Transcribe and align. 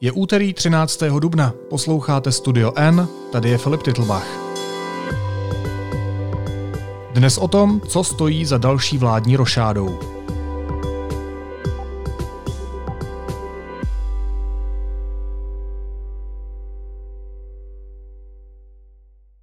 Je 0.00 0.12
úterý 0.12 0.54
13. 0.54 1.02
dubna, 1.20 1.54
posloucháte 1.70 2.32
Studio 2.32 2.72
N, 2.76 3.08
tady 3.32 3.50
je 3.50 3.58
Filip 3.58 3.82
Titlbach. 3.82 4.26
Dnes 7.14 7.38
o 7.38 7.48
tom, 7.48 7.80
co 7.80 8.04
stojí 8.04 8.44
za 8.44 8.58
další 8.58 8.98
vládní 8.98 9.36
rošádou. 9.36 9.98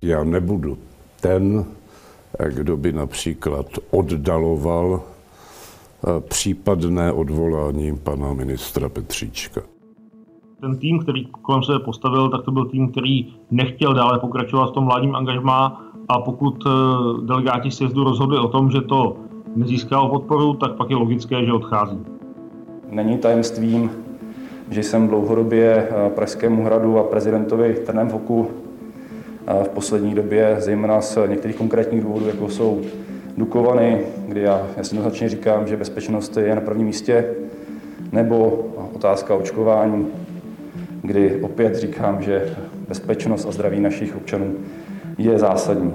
Já 0.02 0.24
nebudu 0.24 0.78
ten, 1.22 1.66
kdo 2.50 2.78
by 2.78 2.94
například 2.94 3.66
oddaloval 3.92 5.04
eh, 5.04 6.22
případné 6.22 7.12
odvolání 7.12 7.98
pana 7.98 8.34
ministra 8.34 8.90
Petříčka. 8.90 9.73
Ten 10.64 10.77
tým, 10.77 11.00
který 11.00 11.25
kolem 11.25 11.64
sebe 11.64 11.80
postavil, 11.80 12.30
tak 12.30 12.41
to 12.41 12.52
byl 12.52 12.66
tým, 12.66 12.91
který 12.91 13.34
nechtěl 13.52 13.94
dále 13.94 14.20
pokračovat 14.20 14.66
v 14.66 14.71
tom 14.71 14.85
vládním 14.85 15.16
angažmá 15.16 15.85
a 16.09 16.20
pokud 16.20 16.63
eh, 16.66 16.70
delegáti 17.26 17.71
sjezdu 17.71 18.04
rozhodli 18.04 18.40
o 18.40 18.48
tom, 18.48 18.71
že 18.71 18.81
to 18.81 19.18
nezískalo 19.55 20.09
podporu, 20.09 20.54
tak 20.54 20.71
pak 20.71 20.90
je 20.90 20.95
logické, 20.95 21.45
že 21.45 21.54
odchází. 21.54 21.99
Není 22.90 23.18
tajemstvím, 23.18 23.91
že 24.70 24.84
jsem 24.84 25.07
dlouhodobě 25.07 25.88
eh, 25.90 26.09
Pražskému 26.09 26.66
hradu 26.66 26.99
a 26.99 27.04
prezidentovi 27.04 27.73
trnem 27.85 28.09
v 28.09 28.13
oku 28.13 28.48
v 29.63 29.70
poslední 29.70 30.16
době, 30.16 30.55
zejména 30.59 31.02
z 31.02 31.27
některých 31.27 31.55
konkrétních 31.55 32.02
důvodů, 32.02 32.26
jako 32.27 32.49
jsou 32.49 32.82
Dukovany, 33.38 34.05
kdy 34.27 34.41
já 34.41 34.62
jednoznačně 34.77 35.30
říkám, 35.30 35.68
že 35.68 35.77
bezpečnost 35.77 36.38
je 36.38 36.55
na 36.55 36.62
prvním 36.62 36.88
místě, 36.88 37.35
nebo 38.12 38.66
otázka 38.95 39.35
očkování, 39.35 40.07
kdy 41.03 41.41
opět 41.41 41.75
říkám, 41.75 42.21
že 42.21 42.55
bezpečnost 42.88 43.45
a 43.45 43.52
zdraví 43.52 43.79
našich 43.79 44.15
občanů 44.15 44.55
je 45.18 45.40
zásadní. 45.40 45.93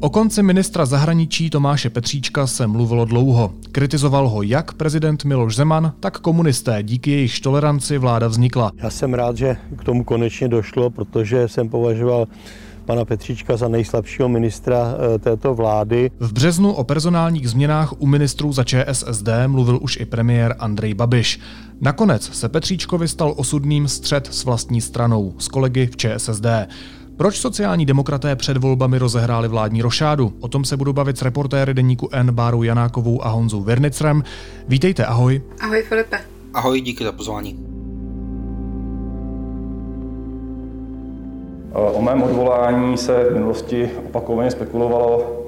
O 0.00 0.10
konci 0.10 0.42
ministra 0.42 0.86
zahraničí 0.86 1.50
Tomáše 1.50 1.90
Petříčka 1.90 2.46
se 2.46 2.66
mluvilo 2.66 3.04
dlouho. 3.04 3.52
Kritizoval 3.72 4.28
ho 4.28 4.42
jak 4.42 4.74
prezident 4.74 5.24
Miloš 5.24 5.56
Zeman, 5.56 5.92
tak 6.00 6.18
komunisté. 6.18 6.82
Díky 6.82 7.10
jejich 7.10 7.40
toleranci 7.40 7.98
vláda 7.98 8.28
vznikla. 8.28 8.72
Já 8.82 8.90
jsem 8.90 9.14
rád, 9.14 9.36
že 9.36 9.56
k 9.78 9.84
tomu 9.84 10.04
konečně 10.04 10.48
došlo, 10.48 10.90
protože 10.90 11.48
jsem 11.48 11.68
považoval 11.68 12.26
pana 12.84 13.04
Petříčka 13.04 13.56
za 13.56 13.68
nejslabšího 13.68 14.28
ministra 14.28 14.94
eh, 15.14 15.18
této 15.18 15.54
vlády. 15.54 16.10
V 16.20 16.32
březnu 16.32 16.72
o 16.72 16.84
personálních 16.84 17.48
změnách 17.48 17.92
u 17.98 18.06
ministrů 18.06 18.52
za 18.52 18.64
ČSSD 18.64 19.28
mluvil 19.46 19.78
už 19.82 19.96
i 20.00 20.04
premiér 20.04 20.56
Andrej 20.58 20.94
Babiš. 20.94 21.40
Nakonec 21.80 22.30
se 22.32 22.48
Petříčkovi 22.48 23.08
stal 23.08 23.34
osudným 23.36 23.88
střed 23.88 24.28
s 24.30 24.44
vlastní 24.44 24.80
stranou, 24.80 25.34
s 25.38 25.48
kolegy 25.48 25.86
v 25.86 25.96
ČSSD. 25.96 26.46
Proč 27.16 27.36
sociální 27.36 27.86
demokraté 27.86 28.36
před 28.36 28.56
volbami 28.56 28.98
rozehráli 28.98 29.48
vládní 29.48 29.82
rošádu? 29.82 30.32
O 30.40 30.48
tom 30.48 30.64
se 30.64 30.76
budu 30.76 30.92
bavit 30.92 31.18
s 31.18 31.22
reportéry 31.22 31.74
deníku 31.74 32.08
N 32.12 32.32
Bárou 32.32 32.62
Janákovou 32.62 33.24
a 33.24 33.28
Honzou 33.28 33.62
Vernicrem. 33.62 34.22
Vítejte, 34.68 35.04
ahoj. 35.04 35.42
Ahoj 35.60 35.82
Filipe. 35.82 36.20
Ahoj, 36.54 36.80
díky 36.80 37.04
za 37.04 37.12
pozvání. 37.12 37.73
O 41.74 42.02
mém 42.02 42.22
odvolání 42.22 42.98
se 42.98 43.24
v 43.24 43.32
minulosti 43.32 43.90
opakovaně 43.98 44.50
spekulovalo. 44.50 45.40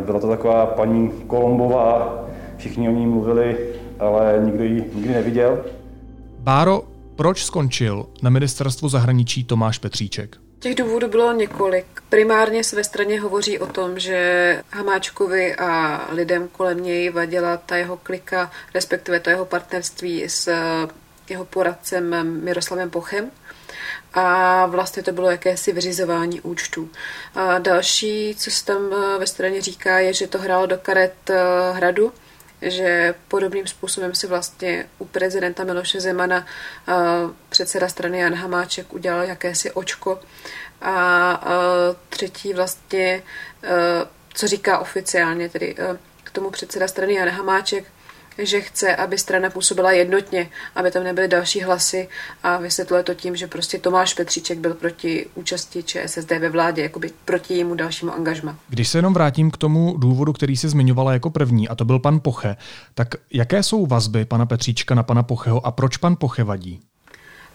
Byla 0.00 0.20
to 0.20 0.28
taková 0.28 0.66
paní 0.66 1.10
Kolombová, 1.26 2.24
všichni 2.56 2.88
o 2.88 2.92
ní 2.92 3.06
mluvili, 3.06 3.68
ale 3.98 4.40
nikdo 4.44 4.64
ji 4.64 4.90
nikdy 4.94 5.14
neviděl. 5.14 5.64
Báro, 6.38 6.82
proč 7.16 7.44
skončil 7.44 8.06
na 8.22 8.30
ministerstvu 8.30 8.88
zahraničí 8.88 9.44
Tomáš 9.44 9.78
Petříček? 9.78 10.36
Těch 10.58 10.74
důvodů 10.74 11.08
bylo 11.08 11.32
několik. 11.32 11.86
Primárně 12.08 12.64
se 12.64 12.76
ve 12.76 12.84
straně 12.84 13.20
hovoří 13.20 13.58
o 13.58 13.66
tom, 13.66 13.98
že 13.98 14.62
Hamáčkovi 14.72 15.56
a 15.56 16.00
lidem 16.12 16.48
kolem 16.52 16.82
něj 16.82 17.10
vadila 17.10 17.56
ta 17.56 17.76
jeho 17.76 17.96
klika, 17.96 18.50
respektive 18.74 19.20
to 19.20 19.30
jeho 19.30 19.44
partnerství 19.44 20.24
s 20.28 20.48
jeho 21.28 21.44
poradcem 21.44 22.16
Miroslavem 22.44 22.90
Pochem. 22.90 23.30
A 24.14 24.66
vlastně 24.66 25.02
to 25.02 25.12
bylo 25.12 25.30
jakési 25.30 25.72
vyřizování 25.72 26.40
účtů. 26.40 26.90
A 27.34 27.58
další, 27.58 28.34
co 28.38 28.50
se 28.50 28.64
tam 28.64 28.90
ve 29.18 29.26
straně 29.26 29.62
říká, 29.62 29.98
je, 29.98 30.14
že 30.14 30.26
to 30.26 30.38
hrálo 30.38 30.66
do 30.66 30.78
karet 30.78 31.30
hradu, 31.72 32.12
že 32.62 33.14
podobným 33.28 33.66
způsobem 33.66 34.14
si 34.14 34.26
vlastně 34.26 34.88
u 34.98 35.04
prezidenta 35.04 35.64
Miloše 35.64 36.00
Zemana 36.00 36.46
předseda 37.48 37.88
strany 37.88 38.18
Jan 38.18 38.34
Hamáček 38.34 38.92
udělal 38.92 39.22
jakési 39.22 39.70
očko. 39.70 40.20
A 40.82 41.44
třetí 42.08 42.54
vlastně, 42.54 43.22
co 44.34 44.46
říká 44.46 44.78
oficiálně, 44.78 45.48
tedy 45.48 45.76
k 46.24 46.30
tomu 46.30 46.50
předseda 46.50 46.88
strany 46.88 47.14
Jan 47.14 47.28
Hamáček, 47.28 47.84
že 48.38 48.60
chce, 48.60 48.96
aby 48.96 49.18
strana 49.18 49.50
působila 49.50 49.92
jednotně, 49.92 50.50
aby 50.74 50.90
tam 50.90 51.04
nebyly 51.04 51.28
další 51.28 51.60
hlasy 51.60 52.08
a 52.42 52.56
vysvětluje 52.56 53.02
to 53.02 53.14
tím, 53.14 53.36
že 53.36 53.46
prostě 53.46 53.78
Tomáš 53.78 54.14
Petříček 54.14 54.58
byl 54.58 54.74
proti 54.74 55.26
účasti 55.34 55.82
ČSSD 55.82 56.30
ve 56.30 56.48
vládě, 56.48 56.82
jakoby 56.82 57.10
proti 57.24 57.54
jejímu 57.54 57.74
dalšímu 57.74 58.14
angažma. 58.14 58.56
Když 58.68 58.88
se 58.88 58.98
jenom 58.98 59.14
vrátím 59.14 59.50
k 59.50 59.56
tomu 59.56 59.96
důvodu, 59.98 60.32
který 60.32 60.56
si 60.56 60.68
zmiňovala 60.68 61.12
jako 61.12 61.30
první, 61.30 61.68
a 61.68 61.74
to 61.74 61.84
byl 61.84 61.98
pan 61.98 62.20
Poche, 62.20 62.56
tak 62.94 63.14
jaké 63.32 63.62
jsou 63.62 63.86
vazby 63.86 64.24
pana 64.24 64.46
Petříčka 64.46 64.94
na 64.94 65.02
pana 65.02 65.22
Pocheho 65.22 65.66
a 65.66 65.70
proč 65.70 65.96
pan 65.96 66.16
Poche 66.16 66.44
vadí? 66.44 66.80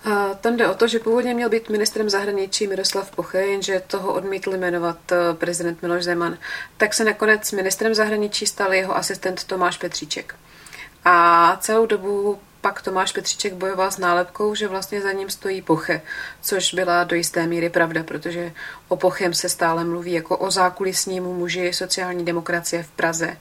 A 0.06 0.34
tam 0.34 0.58
jde 0.58 0.68
o 0.68 0.76
to, 0.76 0.88
že 0.88 1.00
původně 1.00 1.34
měl 1.34 1.50
být 1.50 1.70
ministrem 1.70 2.10
zahraničí 2.10 2.68
Miroslav 2.68 3.12
Poche, 3.12 3.42
jenže 3.42 3.82
toho 3.88 4.14
odmítl 4.14 4.58
jmenovat 4.58 5.12
eh, 5.12 5.34
prezident 5.34 5.82
Miloš 5.82 6.04
Zeman. 6.04 6.38
Tak 6.78 6.94
se 6.94 7.04
nakonec 7.04 7.52
ministrem 7.52 7.94
zahraničí 7.94 8.46
stal 8.46 8.74
jeho 8.74 8.98
asistent 8.98 9.44
Tomáš 9.44 9.78
Petříček. 9.78 10.36
A 11.10 11.58
celou 11.60 11.86
dobu 11.86 12.40
pak 12.62 12.82
Tomáš 12.82 13.12
Petříček 13.12 13.54
bojoval 13.54 13.92
s 13.92 13.98
nálepkou, 13.98 14.56
že 14.56 14.68
vlastně 14.68 15.02
za 15.02 15.12
ním 15.12 15.30
stojí 15.30 15.62
Poche, 15.62 16.02
což 16.42 16.74
byla 16.74 17.04
do 17.04 17.16
jisté 17.16 17.48
míry 17.48 17.70
pravda, 17.70 18.04
protože 18.04 18.54
o 18.88 18.96
Pochem 18.96 19.34
se 19.34 19.50
stále 19.50 19.84
mluví 19.84 20.12
jako 20.12 20.38
o 20.38 20.52
zákulisnímu 20.52 21.34
muži 21.34 21.74
sociální 21.74 22.26
demokracie 22.26 22.84
v 22.84 22.92
Praze. 22.92 23.38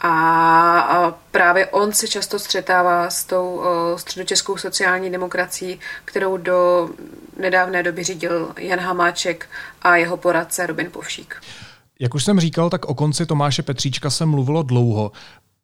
A 0.00 1.18
právě 1.30 1.66
on 1.66 1.92
se 1.92 2.08
často 2.08 2.38
střetává 2.38 3.10
s 3.10 3.24
tou 3.24 3.62
středočeskou 3.96 4.56
sociální 4.56 5.10
demokracií, 5.10 5.80
kterou 6.04 6.36
do 6.36 6.90
nedávné 7.36 7.82
doby 7.82 8.04
řídil 8.04 8.52
Jan 8.58 8.80
Hamáček 8.80 9.48
a 9.82 9.96
jeho 9.96 10.16
poradce 10.16 10.66
Robin 10.66 10.90
Povšík. 10.90 11.42
Jak 12.00 12.14
už 12.14 12.24
jsem 12.24 12.40
říkal, 12.40 12.70
tak 12.70 12.84
o 12.84 12.94
konci 12.94 13.26
Tomáše 13.26 13.62
Petříčka 13.62 14.10
se 14.10 14.26
mluvilo 14.26 14.62
dlouho. 14.62 15.12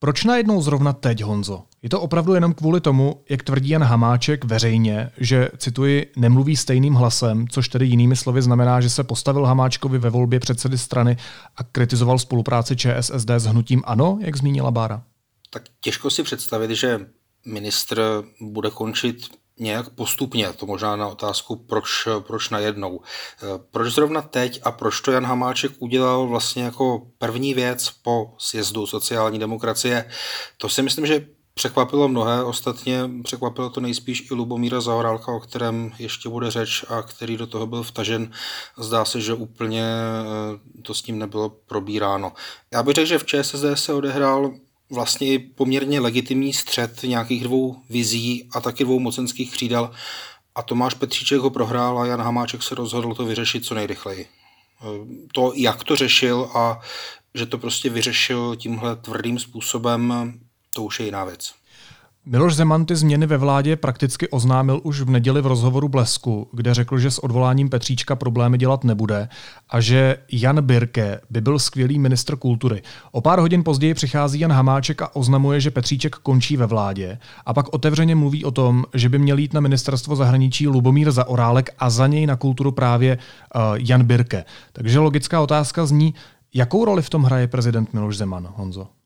Proč 0.02 0.24
najednou 0.24 0.62
zrovna 0.62 0.92
teď, 0.92 1.22
Honzo? 1.22 1.62
Je 1.82 1.88
to 1.88 2.00
opravdu 2.00 2.34
jenom 2.34 2.54
kvůli 2.54 2.80
tomu, 2.80 3.22
jak 3.28 3.42
tvrdí 3.42 3.68
Jan 3.68 3.82
Hamáček 3.82 4.44
veřejně, 4.44 5.10
že, 5.16 5.48
cituji, 5.56 6.12
nemluví 6.16 6.56
stejným 6.56 6.94
hlasem, 6.94 7.48
což 7.48 7.68
tedy 7.68 7.86
jinými 7.86 8.16
slovy 8.16 8.42
znamená, 8.42 8.80
že 8.80 8.90
se 8.90 9.04
postavil 9.04 9.44
Hamáčkovi 9.44 9.98
ve 9.98 10.10
volbě 10.10 10.40
předsedy 10.40 10.78
strany 10.78 11.16
a 11.56 11.64
kritizoval 11.64 12.18
spolupráci 12.18 12.76
ČSSD 12.76 13.30
s 13.30 13.44
hnutím 13.44 13.82
ANO, 13.84 14.18
jak 14.20 14.36
zmínila 14.36 14.70
Bára? 14.70 15.02
Tak 15.50 15.62
těžko 15.80 16.10
si 16.10 16.22
představit, 16.22 16.70
že 16.70 17.06
ministr 17.46 18.22
bude 18.40 18.70
končit 18.70 19.16
nějak 19.58 19.90
postupně, 19.90 20.52
to 20.52 20.66
možná 20.66 20.96
na 20.96 21.08
otázku, 21.08 21.56
proč, 21.56 22.08
proč 22.20 22.50
najednou. 22.50 23.00
Proč 23.70 23.94
zrovna 23.94 24.22
teď 24.22 24.60
a 24.64 24.72
proč 24.72 25.00
to 25.00 25.12
Jan 25.12 25.26
Hamáček 25.26 25.72
udělal 25.78 26.26
vlastně 26.26 26.62
jako 26.62 27.02
první 27.18 27.54
věc 27.54 27.90
po 27.90 28.34
sjezdu 28.38 28.86
sociální 28.86 29.38
demokracie, 29.38 30.10
to 30.56 30.68
si 30.68 30.82
myslím, 30.82 31.06
že 31.06 31.26
Překvapilo 31.54 32.08
mnohé, 32.08 32.44
ostatně 32.44 33.10
překvapilo 33.22 33.70
to 33.70 33.80
nejspíš 33.80 34.30
i 34.30 34.34
Lubomíra 34.34 34.80
Zahorálka, 34.80 35.32
o 35.32 35.40
kterém 35.40 35.92
ještě 35.98 36.28
bude 36.28 36.50
řeč 36.50 36.84
a 36.88 37.02
který 37.02 37.36
do 37.36 37.46
toho 37.46 37.66
byl 37.66 37.82
vtažen. 37.82 38.30
Zdá 38.78 39.04
se, 39.04 39.20
že 39.20 39.34
úplně 39.34 39.84
eh, 39.84 40.82
to 40.82 40.94
s 40.94 41.06
ním 41.06 41.18
nebylo 41.18 41.48
probíráno. 41.48 42.32
Já 42.72 42.82
bych 42.82 42.94
řekl, 42.94 43.08
že 43.08 43.18
v 43.18 43.24
ČSSD 43.24 43.64
se 43.74 43.92
odehrál 43.92 44.52
vlastně 44.92 45.38
poměrně 45.38 46.00
legitimní 46.00 46.52
střed 46.52 47.02
nějakých 47.02 47.44
dvou 47.44 47.76
vizí 47.90 48.48
a 48.52 48.60
taky 48.60 48.84
dvou 48.84 48.98
mocenských 48.98 49.52
křídel 49.52 49.90
a 50.54 50.62
Tomáš 50.62 50.94
Petříček 50.94 51.38
ho 51.38 51.50
prohrál 51.50 51.98
a 51.98 52.06
Jan 52.06 52.20
Hamáček 52.20 52.62
se 52.62 52.74
rozhodl 52.74 53.14
to 53.14 53.24
vyřešit 53.24 53.64
co 53.64 53.74
nejrychleji. 53.74 54.26
To, 55.34 55.52
jak 55.56 55.84
to 55.84 55.96
řešil 55.96 56.50
a 56.54 56.80
že 57.34 57.46
to 57.46 57.58
prostě 57.58 57.90
vyřešil 57.90 58.56
tímhle 58.56 58.96
tvrdým 58.96 59.38
způsobem, 59.38 60.32
to 60.74 60.82
už 60.82 61.00
je 61.00 61.06
jiná 61.06 61.24
věc. 61.24 61.54
Miloš 62.26 62.54
Zeman 62.54 62.84
ty 62.84 62.96
změny 62.96 63.26
ve 63.26 63.36
vládě 63.36 63.76
prakticky 63.76 64.28
oznámil 64.28 64.80
už 64.82 65.00
v 65.00 65.10
neděli 65.10 65.42
v 65.42 65.46
rozhovoru 65.46 65.88
Blesku, 65.88 66.48
kde 66.52 66.74
řekl, 66.74 66.98
že 66.98 67.10
s 67.10 67.18
odvoláním 67.18 67.68
Petříčka 67.68 68.16
problémy 68.16 68.58
dělat 68.58 68.84
nebude 68.84 69.28
a 69.70 69.80
že 69.80 70.16
Jan 70.32 70.62
Birke 70.62 71.20
by 71.30 71.40
byl 71.40 71.58
skvělý 71.58 71.98
ministr 71.98 72.36
kultury. 72.36 72.82
O 73.12 73.20
pár 73.20 73.38
hodin 73.38 73.64
později 73.64 73.94
přichází 73.94 74.40
Jan 74.40 74.52
Hamáček 74.52 75.02
a 75.02 75.16
oznamuje, 75.16 75.60
že 75.60 75.70
Petříček 75.70 76.16
končí 76.16 76.56
ve 76.56 76.66
vládě 76.66 77.18
a 77.46 77.54
pak 77.54 77.74
otevřeně 77.74 78.14
mluví 78.14 78.44
o 78.44 78.50
tom, 78.50 78.84
že 78.94 79.08
by 79.08 79.18
měl 79.18 79.38
jít 79.38 79.52
na 79.52 79.60
ministerstvo 79.60 80.16
zahraničí 80.16 80.68
Lubomír 80.68 81.12
Zaorálek 81.12 81.70
a 81.78 81.90
za 81.90 82.06
něj 82.06 82.26
na 82.26 82.36
kulturu 82.36 82.72
právě 82.72 83.18
uh, 83.18 83.62
Jan 83.78 84.04
Birke. 84.04 84.44
Takže 84.72 84.98
logická 84.98 85.40
otázka 85.40 85.86
zní, 85.86 86.14
jakou 86.54 86.84
roli 86.84 87.02
v 87.02 87.10
tom 87.10 87.22
hraje 87.22 87.46
prezident 87.46 87.94
Miloš 87.94 88.16
Zeman, 88.16 88.48
Honzo? 88.56 89.01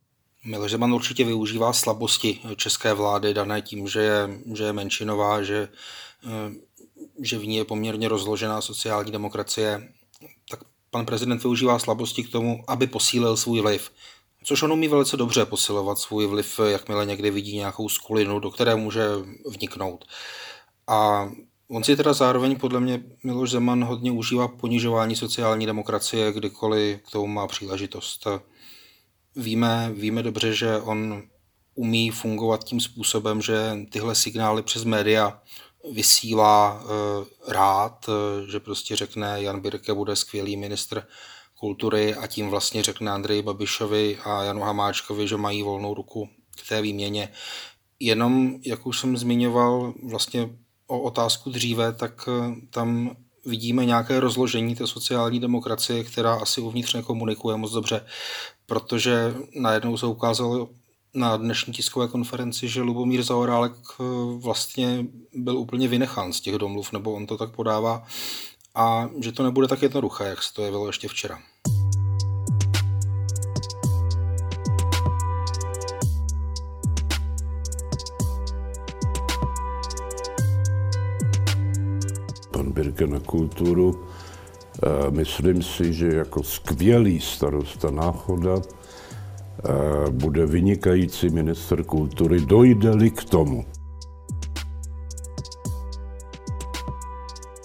Miloš 0.47 0.71
Zeman 0.71 0.95
určitě 0.95 1.25
využívá 1.25 1.73
slabosti 1.73 2.41
české 2.57 2.95
vlády, 2.95 3.35
dané 3.35 3.63
tím, 3.63 3.89
že 3.89 4.01
je, 4.01 4.41
že 4.55 4.65
je 4.65 4.73
menšinová, 4.73 5.43
že, 5.43 5.69
eh, 6.27 6.53
že 7.21 7.39
v 7.39 7.47
ní 7.47 7.57
je 7.57 7.65
poměrně 7.65 8.09
rozložená 8.09 8.61
sociální 8.61 9.13
demokracie. 9.13 9.89
Tak 10.51 10.61
pan 10.91 11.07
prezident 11.07 11.43
využívá 11.43 11.79
slabosti 11.79 12.25
k 12.25 12.33
tomu, 12.33 12.65
aby 12.69 12.87
posílil 12.87 13.37
svůj 13.37 13.61
vliv. 13.61 13.91
Což 14.45 14.63
on 14.63 14.73
umí 14.73 14.89
velice 14.89 15.17
dobře 15.17 15.45
posilovat 15.45 15.99
svůj 15.99 16.27
vliv, 16.27 16.61
jakmile 16.67 17.07
někdy 17.07 17.31
vidí 17.31 17.57
nějakou 17.57 17.89
skulinu, 17.89 18.41
do 18.41 18.51
které 18.51 18.77
může 18.77 19.07
vniknout. 19.51 20.05
A 20.87 21.29
on 21.69 21.85
si 21.85 21.97
teda 21.97 22.13
zároveň 22.13 22.57
podle 22.57 22.81
mě 22.81 23.03
Miloš 23.25 23.51
Zeman 23.51 23.85
hodně 23.85 24.13
užívá 24.13 24.49
ponižování 24.49 25.17
sociální 25.17 25.67
demokracie, 25.67 26.33
kdykoliv 26.33 27.01
k 27.03 27.11
tomu 27.11 27.27
má 27.27 27.47
příležitost 27.47 28.27
víme, 29.37 29.91
víme 29.95 30.23
dobře, 30.23 30.55
že 30.55 30.79
on 30.79 31.23
umí 31.75 32.11
fungovat 32.11 32.65
tím 32.65 32.81
způsobem, 32.81 33.43
že 33.43 33.79
tyhle 33.91 34.15
signály 34.15 34.63
přes 34.63 34.85
média 34.85 35.43
vysílá 35.93 36.83
e, 36.83 37.53
rád, 37.53 38.07
e, 38.09 38.51
že 38.51 38.61
prostě 38.61 38.97
řekne 38.97 39.43
Jan 39.43 39.61
Birke 39.61 39.95
bude 39.95 40.17
skvělý 40.17 40.57
ministr 40.57 41.07
kultury 41.55 42.15
a 42.15 42.27
tím 42.27 42.49
vlastně 42.49 42.83
řekne 42.83 43.11
Andreji 43.11 43.43
Babišovi 43.43 44.19
a 44.25 44.43
Janu 44.43 44.61
Hamáčkovi, 44.61 45.29
že 45.29 45.37
mají 45.37 45.63
volnou 45.63 45.95
ruku 45.95 46.29
k 46.57 46.69
té 46.69 46.83
výměně. 46.83 47.33
Jenom, 48.01 48.57
jak 48.63 48.87
už 48.87 49.01
jsem 49.01 49.17
zmiňoval 49.17 49.95
vlastně 50.11 50.49
o 50.87 51.01
otázku 51.01 51.51
dříve, 51.51 51.93
tak 51.93 52.29
e, 52.29 52.55
tam 52.71 53.17
vidíme 53.47 53.85
nějaké 53.85 54.21
rozložení 54.21 54.75
té 54.75 54.87
sociální 54.87 55.41
demokracie, 55.41 56.05
která 56.05 56.35
asi 56.35 56.61
uvnitř 56.61 56.95
nekomunikuje 56.95 57.57
moc 57.57 57.73
dobře 57.73 58.01
protože 58.67 59.35
najednou 59.55 59.97
se 59.97 60.07
ukázalo 60.07 60.69
na 61.15 61.37
dnešní 61.37 61.73
tiskové 61.73 62.09
konferenci, 62.09 62.69
že 62.69 62.83
Lubomír 62.83 63.23
Zaorálek 63.23 63.73
eh, 63.73 64.05
vlastně 64.39 65.07
byl 65.35 65.59
úplně 65.59 65.89
vynechán 65.89 66.33
z 66.33 66.41
těch 66.41 66.55
domluv, 66.55 66.93
nebo 66.93 67.13
on 67.13 67.27
to 67.27 67.37
tak 67.37 67.51
podává, 67.51 68.07
a 68.75 69.09
že 69.21 69.33
to 69.33 69.43
nebude 69.43 69.69
tak 69.69 69.83
jednoduché, 69.83 70.25
jak 70.25 70.43
se 70.43 70.55
to 70.55 70.63
jevilo 70.63 70.87
ještě 70.87 71.09
včera. 71.09 71.39
Birke 82.77 83.07
na 83.07 83.21
kulturu 83.21 84.07
Eh, 84.83 85.11
myslím 85.11 85.63
si, 85.63 85.93
že 85.93 86.09
jako 86.09 86.43
skvělý 86.43 87.21
starosta 87.21 87.91
Náchoda 87.91 88.57
eh, 88.57 90.11
bude 90.11 90.47
vynikající 90.47 91.31
minister 91.31 91.83
kultury, 91.83 92.41
dojde-li 92.41 93.11
k 93.11 93.25
tomu. 93.25 93.65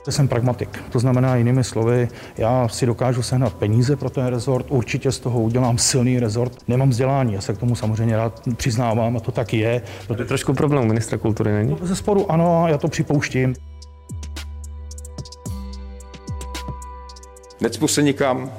Jsem 0.10 0.28
pragmatik, 0.28 0.84
to 0.92 1.00
znamená 1.00 1.36
jinými 1.36 1.64
slovy, 1.64 2.07
já 2.38 2.68
si 2.68 2.86
dokážu 2.86 3.22
sehnat 3.22 3.54
peníze 3.54 3.96
pro 3.96 4.10
ten 4.10 4.25
rezort, 4.25 4.66
určitě 4.69 5.12
z 5.12 5.19
toho 5.19 5.42
udělám 5.42 5.78
silný 5.78 6.19
rezort. 6.19 6.57
Nemám 6.68 6.90
vzdělání, 6.90 7.34
já 7.34 7.42
se 7.42 7.54
k 7.54 7.57
tomu 7.57 7.75
samozřejmě 7.75 8.18
rád 8.18 8.42
přiznávám 8.56 9.18
a 9.18 9.19
to 9.19 9.31
tak 9.31 9.54
je. 9.54 9.81
To 10.07 10.22
je 10.22 10.25
trošku 10.25 10.54
problém 10.54 10.88
ministra 10.88 11.18
kultury, 11.18 11.52
není? 11.52 11.78
Ze 11.81 11.96
sporu 11.96 12.31
ano, 12.31 12.66
já 12.68 12.78
to 12.78 12.88
připouštím. 12.88 13.54
Necpu 17.62 17.88
se 17.88 18.02
nikam, 18.02 18.52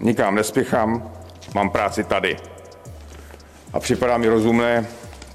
nikam 0.00 0.34
nespěchám, 0.34 1.10
mám 1.54 1.70
práci 1.70 2.04
tady. 2.04 2.36
A 3.72 3.80
připadá 3.80 4.18
mi 4.18 4.28
rozumné, 4.28 4.86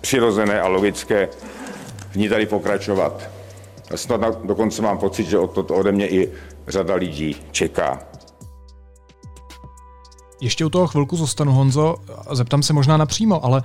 přirozené 0.01 0.61
a 0.61 0.67
logické 0.67 1.29
v 2.11 2.15
ní 2.15 2.29
tady 2.29 2.45
pokračovat. 2.45 3.29
A 3.93 3.97
snad 3.97 4.45
dokonce 4.45 4.81
mám 4.81 4.97
pocit, 4.97 5.23
že 5.23 5.37
od 5.37 5.47
to 5.47 5.75
ode 5.75 5.91
mě 5.91 6.09
i 6.09 6.31
řada 6.67 6.95
lidí 6.95 7.35
čeká. 7.51 7.99
Ještě 10.41 10.65
u 10.65 10.69
toho 10.69 10.87
chvilku 10.87 11.15
zůstanu, 11.15 11.51
Honzo, 11.51 11.95
a 12.27 12.35
zeptám 12.35 12.63
se 12.63 12.73
možná 12.73 12.97
napřímo, 12.97 13.45
ale 13.45 13.63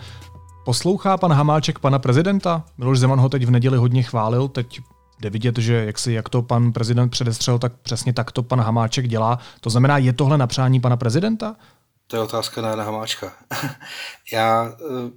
poslouchá 0.65 1.17
pan 1.17 1.33
Hamáček 1.33 1.79
pana 1.79 1.99
prezidenta? 1.99 2.65
Miloš 2.79 2.99
Zeman 2.99 3.21
ho 3.21 3.29
teď 3.29 3.45
v 3.45 3.51
neděli 3.51 3.79
hodně 3.79 4.03
chválil, 4.03 4.49
teď 4.49 4.81
jde 5.21 5.31
vidět, 5.31 5.59
že 5.59 5.85
jak, 5.85 5.99
si, 5.99 6.13
jak 6.13 6.29
to 6.29 6.43
pan 6.43 6.73
prezident 6.73 7.09
předestřel, 7.09 7.59
tak 7.59 7.73
přesně 7.83 8.13
tak 8.13 8.33
to 8.33 8.43
pan 8.43 8.61
Hamáček 8.61 9.09
dělá. 9.09 9.39
To 9.61 9.71
znamená, 9.71 9.99
je 9.99 10.13
tohle 10.13 10.39
na 10.39 10.47
přání 10.47 10.81
pana 10.81 10.97
prezidenta? 10.97 11.57
To 12.07 12.17
je 12.17 12.23
otázka 12.23 12.63
na 12.63 12.69
Jana 12.69 12.85
Hamáčka. 12.85 13.33
já, 14.33 14.77
eh, 14.81 15.11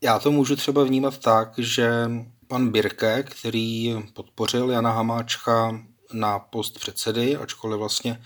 já 0.00 0.18
to 0.18 0.32
můžu 0.32 0.56
třeba 0.56 0.84
vnímat 0.84 1.18
tak, 1.18 1.52
že 1.58 2.10
pan 2.48 2.68
Birke, 2.68 3.22
který 3.22 3.96
podpořil 4.14 4.70
Jana 4.70 4.90
Hamáčka 4.90 5.80
na 6.12 6.38
post 6.38 6.78
předsedy, 6.78 7.36
ačkoliv 7.36 7.78
vlastně 7.78 8.20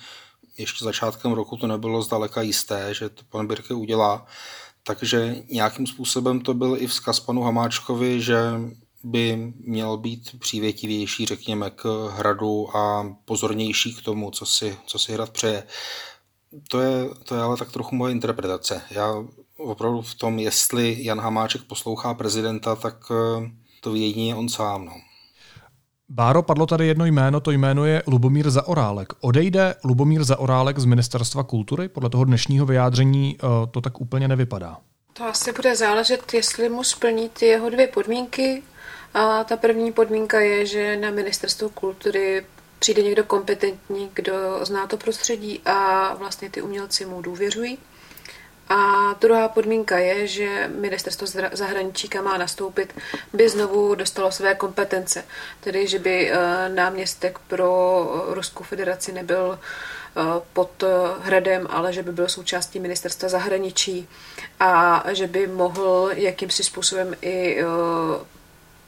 ještě 0.58 0.84
začátkem 0.84 1.32
roku 1.32 1.56
to 1.56 1.66
nebylo 1.66 2.02
zdaleka 2.02 2.42
jisté, 2.42 2.94
že 2.94 3.08
to 3.08 3.22
pan 3.28 3.46
Birke 3.46 3.74
udělá, 3.74 4.26
takže 4.82 5.36
nějakým 5.50 5.86
způsobem 5.86 6.40
to 6.40 6.54
byl 6.54 6.76
i 6.78 6.86
vzkaz 6.86 7.20
panu 7.20 7.42
Hamáčkovi, 7.42 8.20
že 8.20 8.38
by 9.04 9.52
měl 9.60 9.96
být 9.96 10.38
přívětivější, 10.38 11.26
řekněme, 11.26 11.70
k 11.70 12.10
hradu 12.16 12.76
a 12.76 13.14
pozornější 13.24 13.94
k 13.94 14.02
tomu, 14.02 14.30
co 14.30 14.46
si, 14.46 14.76
co 14.86 14.98
si 14.98 15.12
hrad 15.12 15.30
přeje. 15.30 15.62
To 16.68 16.80
je, 16.80 17.08
to 17.24 17.34
je 17.34 17.42
ale 17.42 17.56
tak 17.56 17.72
trochu 17.72 17.94
moje 17.94 18.12
interpretace. 18.12 18.82
Já 18.90 19.14
opravdu 19.58 20.02
v 20.02 20.14
tom, 20.14 20.38
jestli 20.38 20.96
Jan 21.04 21.20
Hamáček 21.20 21.62
poslouchá 21.62 22.14
prezidenta, 22.14 22.76
tak 22.76 22.96
eh, 23.10 23.50
to 23.80 23.92
ví 23.92 24.02
jedině 24.02 24.34
on 24.34 24.48
sám. 24.48 24.84
No. 24.84 24.92
Báro, 26.08 26.42
padlo 26.42 26.66
tady 26.66 26.86
jedno 26.86 27.06
jméno, 27.06 27.40
to 27.40 27.50
jméno 27.50 27.84
je 27.84 28.02
Lubomír 28.06 28.50
Zaorálek. 28.50 29.12
Odejde 29.20 29.74
Lubomír 29.84 30.24
Zaorálek 30.24 30.78
z 30.78 30.84
Ministerstva 30.84 31.42
kultury? 31.42 31.88
Podle 31.88 32.10
toho 32.10 32.24
dnešního 32.24 32.66
vyjádření 32.66 33.36
eh, 33.36 33.46
to 33.70 33.80
tak 33.80 34.00
úplně 34.00 34.28
nevypadá. 34.28 34.76
To 35.12 35.24
asi 35.24 35.52
bude 35.52 35.76
záležet, 35.76 36.34
jestli 36.34 36.68
mu 36.68 36.84
splní 36.84 37.28
ty 37.28 37.46
jeho 37.46 37.70
dvě 37.70 37.86
podmínky, 37.86 38.62
a 39.14 39.44
ta 39.44 39.56
první 39.56 39.92
podmínka 39.92 40.40
je, 40.40 40.66
že 40.66 40.96
na 40.96 41.10
ministerstvu 41.10 41.68
kultury 41.68 42.46
přijde 42.78 43.02
někdo 43.02 43.24
kompetentní, 43.24 44.10
kdo 44.14 44.64
zná 44.64 44.86
to 44.86 44.96
prostředí 44.96 45.60
a 45.64 46.14
vlastně 46.14 46.50
ty 46.50 46.62
umělci 46.62 47.04
mu 47.04 47.22
důvěřují. 47.22 47.78
A 48.68 49.12
druhá 49.20 49.48
podmínka 49.48 49.98
je, 49.98 50.26
že 50.26 50.70
ministerstvo 50.74 51.26
zahraničí, 51.52 52.08
kam 52.08 52.24
má 52.24 52.38
nastoupit, 52.38 52.94
by 53.32 53.48
znovu 53.48 53.94
dostalo 53.94 54.32
své 54.32 54.54
kompetence. 54.54 55.24
Tedy, 55.60 55.86
že 55.86 55.98
by 55.98 56.30
eh, 56.30 56.68
náměstek 56.68 57.38
pro 57.38 58.24
Ruskou 58.28 58.64
federaci 58.64 59.12
nebyl 59.12 59.58
eh, 59.58 60.20
pod 60.52 60.82
eh, 60.82 60.86
hradem, 61.20 61.66
ale 61.70 61.92
že 61.92 62.02
by 62.02 62.12
byl 62.12 62.28
součástí 62.28 62.80
ministerstva 62.80 63.28
zahraničí 63.28 64.08
a 64.60 65.04
že 65.12 65.26
by 65.26 65.46
mohl 65.46 66.10
jakýmsi 66.14 66.64
způsobem 66.64 67.16
i 67.22 67.58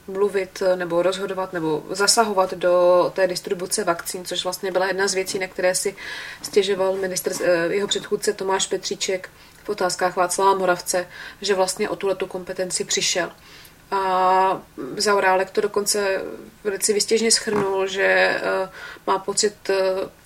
mluvit 0.07 0.63
nebo 0.75 1.01
rozhodovat 1.01 1.53
nebo 1.53 1.83
zasahovat 1.89 2.53
do 2.53 3.11
té 3.15 3.27
distribuce 3.27 3.83
vakcín, 3.83 4.25
což 4.25 4.43
vlastně 4.43 4.71
byla 4.71 4.87
jedna 4.87 5.07
z 5.07 5.13
věcí, 5.13 5.39
na 5.39 5.47
které 5.47 5.75
si 5.75 5.95
stěžoval 6.41 6.95
ministr, 6.95 7.31
eh, 7.43 7.73
jeho 7.73 7.87
předchůdce 7.87 8.33
Tomáš 8.33 8.67
Petříček 8.67 9.29
v 9.63 9.69
otázkách 9.69 10.15
Václava 10.15 10.57
Moravce, 10.57 11.07
že 11.41 11.55
vlastně 11.55 11.89
o 11.89 11.95
tuhle 11.95 12.15
kompetenci 12.27 12.83
přišel. 12.83 13.31
A 13.91 14.61
Zaurálek 14.97 15.49
to 15.49 15.61
dokonce 15.61 16.21
velice 16.63 16.93
vystěžně 16.93 17.31
schrnul, 17.31 17.87
že 17.87 18.03
eh, 18.03 18.69
má 19.07 19.19
pocit, 19.19 19.69
eh, 19.69 19.75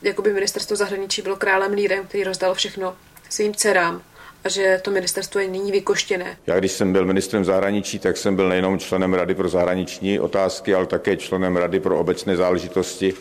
jako 0.01 0.21
by 0.21 0.33
ministerstvo 0.33 0.75
zahraničí 0.75 1.21
bylo 1.21 1.35
králem 1.35 1.73
lírem, 1.73 2.07
který 2.07 2.23
rozdal 2.23 2.53
všechno 2.53 2.95
svým 3.29 3.55
dcerám 3.55 4.01
a 4.43 4.49
že 4.49 4.79
to 4.83 4.91
ministerstvo 4.91 5.39
je 5.39 5.47
nyní 5.47 5.71
vykoštěné. 5.71 6.37
Já 6.47 6.59
když 6.59 6.71
jsem 6.71 6.93
byl 6.93 7.05
ministrem 7.05 7.45
zahraničí, 7.45 7.99
tak 7.99 8.17
jsem 8.17 8.35
byl 8.35 8.49
nejenom 8.49 8.79
členem 8.79 9.13
Rady 9.13 9.35
pro 9.35 9.49
zahraniční 9.49 10.19
otázky, 10.19 10.73
ale 10.73 10.85
také 10.85 11.17
členem 11.17 11.57
Rady 11.57 11.79
pro 11.79 11.99
obecné 11.99 12.35
záležitosti, 12.35 13.13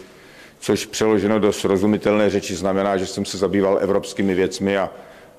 což 0.60 0.86
přeloženo 0.86 1.38
do 1.38 1.52
srozumitelné 1.52 2.30
řeči 2.30 2.54
znamená, 2.54 2.96
že 2.96 3.06
jsem 3.06 3.24
se 3.24 3.38
zabýval 3.38 3.78
evropskými 3.80 4.34
věcmi 4.34 4.78
a 4.78 4.90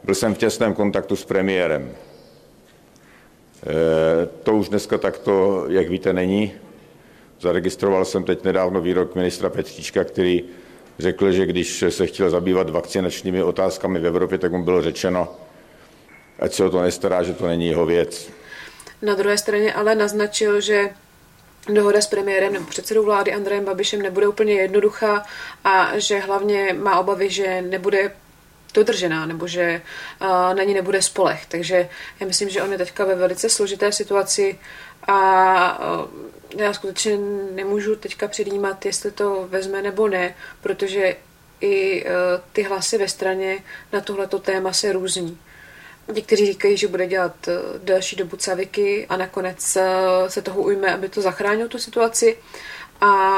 byl 0.04 0.16
jsem 0.16 0.36
v 0.36 0.38
těsném 0.38 0.74
kontaktu 0.74 1.16
s 1.16 1.26
premiérem. 1.26 1.92
To 4.44 4.54
už 4.54 4.70
dneska 4.70 4.98
takto, 4.98 5.66
jak 5.70 5.90
víte, 5.90 6.14
není. 6.14 6.54
Zaregistroval 7.42 8.06
jsem 8.06 8.24
teď 8.24 8.44
nedávno 8.44 8.82
výrok 8.82 9.16
ministra 9.16 9.50
Petříčka, 9.50 10.04
který 10.04 10.44
řekl, 11.00 11.32
že 11.32 11.46
když 11.46 11.84
se 11.90 12.08
chtěl 12.08 12.30
zabývat 12.30 12.70
vakcinačními 12.70 13.44
otázkami 13.44 14.00
v 14.00 14.06
Evropě, 14.06 14.38
tak 14.38 14.52
mu 14.52 14.64
bylo 14.64 14.82
řečeno, 14.82 15.36
ať 16.42 16.54
se 16.54 16.66
o 16.66 16.70
to 16.70 16.82
nestará, 16.82 17.24
že 17.24 17.34
to 17.34 17.48
není 17.48 17.68
jeho 17.68 17.86
věc. 17.86 18.30
Na 19.02 19.16
druhé 19.16 19.38
straně 19.38 19.74
ale 19.74 19.96
naznačil, 19.96 20.62
že 20.62 20.90
dohoda 21.74 22.02
s 22.02 22.08
premiérem 22.08 22.54
nebo 22.54 22.66
předsedou 22.66 23.06
vlády 23.06 23.34
Andrejem 23.34 23.66
Babišem 23.66 24.02
nebude 24.02 24.28
úplně 24.28 24.54
jednoduchá 24.54 25.26
a 25.64 26.00
že 26.00 26.20
hlavně 26.20 26.74
má 26.74 27.00
obavy, 27.00 27.30
že 27.30 27.62
nebude 27.62 28.12
dodržená 28.74 29.26
nebo 29.26 29.48
že 29.48 29.82
na 30.54 30.64
ní 30.64 30.74
nebude 30.74 31.02
spolech. 31.02 31.46
Takže 31.46 31.90
já 32.20 32.28
myslím, 32.28 32.50
že 32.50 32.62
on 32.62 32.72
je 32.72 32.78
teďka 32.78 33.06
ve 33.06 33.16
velice 33.16 33.50
složité 33.50 33.92
situaci 33.92 34.60
a 35.08 35.82
já 36.58 36.74
skutečně 36.74 37.18
nemůžu 37.52 37.96
teďka 37.96 38.28
předjímat, 38.28 38.86
jestli 38.86 39.12
to 39.12 39.48
vezme 39.50 39.82
nebo 39.82 40.08
ne, 40.08 40.36
protože 40.62 41.16
i 41.62 42.06
uh, 42.06 42.10
ty 42.52 42.64
hlasy 42.64 42.98
ve 42.98 43.08
straně 43.08 43.64
na 43.94 44.02
tohleto 44.02 44.40
téma 44.40 44.74
se 44.74 44.92
různí. 44.92 45.40
Někteří 46.14 46.46
říkají, 46.46 46.78
že 46.78 46.88
bude 46.88 47.08
dělat 47.08 47.50
delší 47.84 48.16
dobu 48.16 48.38
caviky 48.38 49.08
a 49.08 49.18
nakonec 49.18 49.78
se 50.28 50.42
toho 50.42 50.62
ujme, 50.62 50.94
aby 50.94 51.10
to 51.10 51.22
zachránil 51.22 51.68
tu 51.68 51.78
situaci. 51.78 52.38
A 53.02 53.34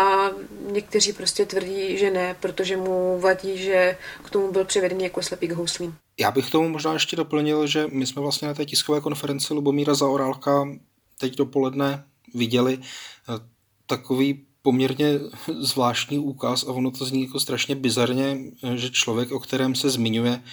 někteří 0.71 1.13
prostě 1.13 1.45
tvrdí, 1.45 1.97
že 1.97 2.11
ne, 2.11 2.35
protože 2.39 2.77
mu 2.77 3.19
vadí, 3.19 3.57
že 3.57 3.97
k 4.23 4.29
tomu 4.29 4.51
byl 4.51 4.65
přivedený 4.65 5.03
jako 5.03 5.21
slepý 5.21 5.47
k 5.47 5.51
houslím. 5.51 5.95
Já 6.19 6.31
bych 6.31 6.51
tomu 6.51 6.69
možná 6.69 6.93
ještě 6.93 7.15
doplnil, 7.15 7.67
že 7.67 7.87
my 7.91 8.07
jsme 8.07 8.21
vlastně 8.21 8.47
na 8.47 8.53
té 8.53 8.65
tiskové 8.65 9.01
konferenci 9.01 9.53
Lubomíra 9.53 9.93
Zaorálka 9.93 10.67
teď 11.19 11.35
dopoledne 11.35 12.03
viděli 12.33 12.79
eh, 12.81 13.33
takový 13.87 14.45
poměrně 14.61 15.19
zvláštní 15.59 16.19
úkaz 16.19 16.63
a 16.63 16.71
ono 16.71 16.91
to 16.91 17.05
zní 17.05 17.23
jako 17.23 17.39
strašně 17.39 17.75
bizarně, 17.75 18.37
eh, 18.63 18.77
že 18.77 18.89
člověk, 18.89 19.31
o 19.31 19.39
kterém 19.39 19.75
se 19.75 19.89
zmiňuje, 19.89 20.43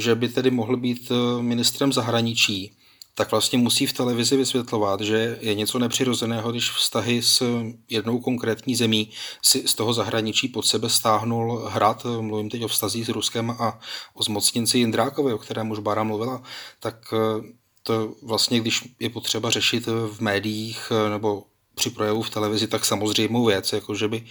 že 0.00 0.14
by 0.14 0.28
tedy 0.28 0.50
mohl 0.50 0.76
být 0.76 1.10
eh, 1.10 1.42
ministrem 1.42 1.92
zahraničí, 1.92 2.72
tak 3.14 3.30
vlastně 3.30 3.58
musí 3.58 3.86
v 3.86 3.92
televizi 3.92 4.36
vysvětlovat, 4.36 5.00
že 5.00 5.38
je 5.40 5.54
něco 5.54 5.78
nepřirozeného, 5.78 6.50
když 6.50 6.70
vztahy 6.70 7.22
s 7.22 7.62
jednou 7.90 8.20
konkrétní 8.20 8.76
zemí 8.76 9.10
si 9.42 9.68
z 9.68 9.74
toho 9.74 9.92
zahraničí 9.92 10.48
pod 10.48 10.66
sebe 10.66 10.88
stáhnul 10.88 11.68
hrad, 11.68 12.06
mluvím 12.20 12.50
teď 12.50 12.64
o 12.64 12.68
vztazích 12.68 13.06
s 13.06 13.08
Ruskem 13.08 13.50
a 13.50 13.80
o 14.14 14.22
zmocněnci 14.22 14.78
Jindrákovi, 14.78 15.32
o 15.32 15.38
kterém 15.38 15.70
už 15.70 15.78
Bára 15.78 16.02
mluvila, 16.04 16.42
tak 16.80 17.14
eh, 17.14 17.52
to 17.82 18.14
vlastně, 18.22 18.60
když 18.60 18.88
je 19.00 19.10
potřeba 19.10 19.50
řešit 19.50 19.86
v 19.86 20.20
médiích 20.20 20.92
eh, 20.92 21.10
nebo 21.10 21.44
při 21.74 21.90
projevu 21.90 22.22
v 22.22 22.30
televizi, 22.30 22.66
tak 22.66 22.84
samozřejmou 22.84 23.44
věc, 23.44 23.72
jako 23.72 23.94
že 23.94 24.08
by 24.08 24.24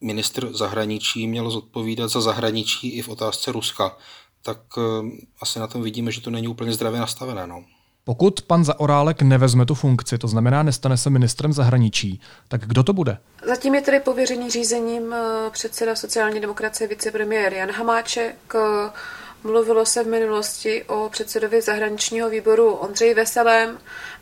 ministr 0.00 0.52
zahraničí 0.52 1.26
měl 1.26 1.50
zodpovídat 1.50 2.10
za 2.10 2.20
zahraničí 2.20 2.88
i 2.88 3.02
v 3.02 3.08
otázce 3.08 3.52
Ruska, 3.52 3.96
tak 4.42 4.58
eh, 4.78 4.80
asi 5.42 5.58
na 5.58 5.66
tom 5.66 5.82
vidíme, 5.82 6.12
že 6.12 6.20
to 6.20 6.30
není 6.30 6.48
úplně 6.48 6.72
zdravě 6.72 7.00
nastavené. 7.00 7.46
No. 7.46 7.64
Pokud 8.04 8.42
pan 8.42 8.64
Zaorálek 8.64 9.22
nevezme 9.22 9.66
tu 9.66 9.74
funkci, 9.74 10.18
to 10.18 10.28
znamená 10.28 10.62
nestane 10.62 10.96
se 10.96 11.10
ministrem 11.10 11.52
zahraničí, 11.52 12.20
tak 12.48 12.60
kdo 12.60 12.82
to 12.82 12.92
bude? 12.92 13.18
Zatím 13.46 13.74
je 13.74 13.80
tedy 13.80 14.00
pověřený 14.00 14.50
řízením 14.50 15.12
eh, 15.12 15.50
předseda 15.50 15.96
sociální 15.96 16.40
demokracie 16.40 16.88
vicepremiér 16.88 17.52
Jan 17.52 17.70
Hamáček. 17.70 18.54
Mluvilo 19.44 19.86
se 19.86 20.04
v 20.04 20.06
minulosti 20.06 20.84
o 20.84 21.08
předsedovi 21.08 21.62
zahraničního 21.62 22.30
výboru 22.30 22.72
Ondřej 22.72 23.14
Veselém, 23.14 23.78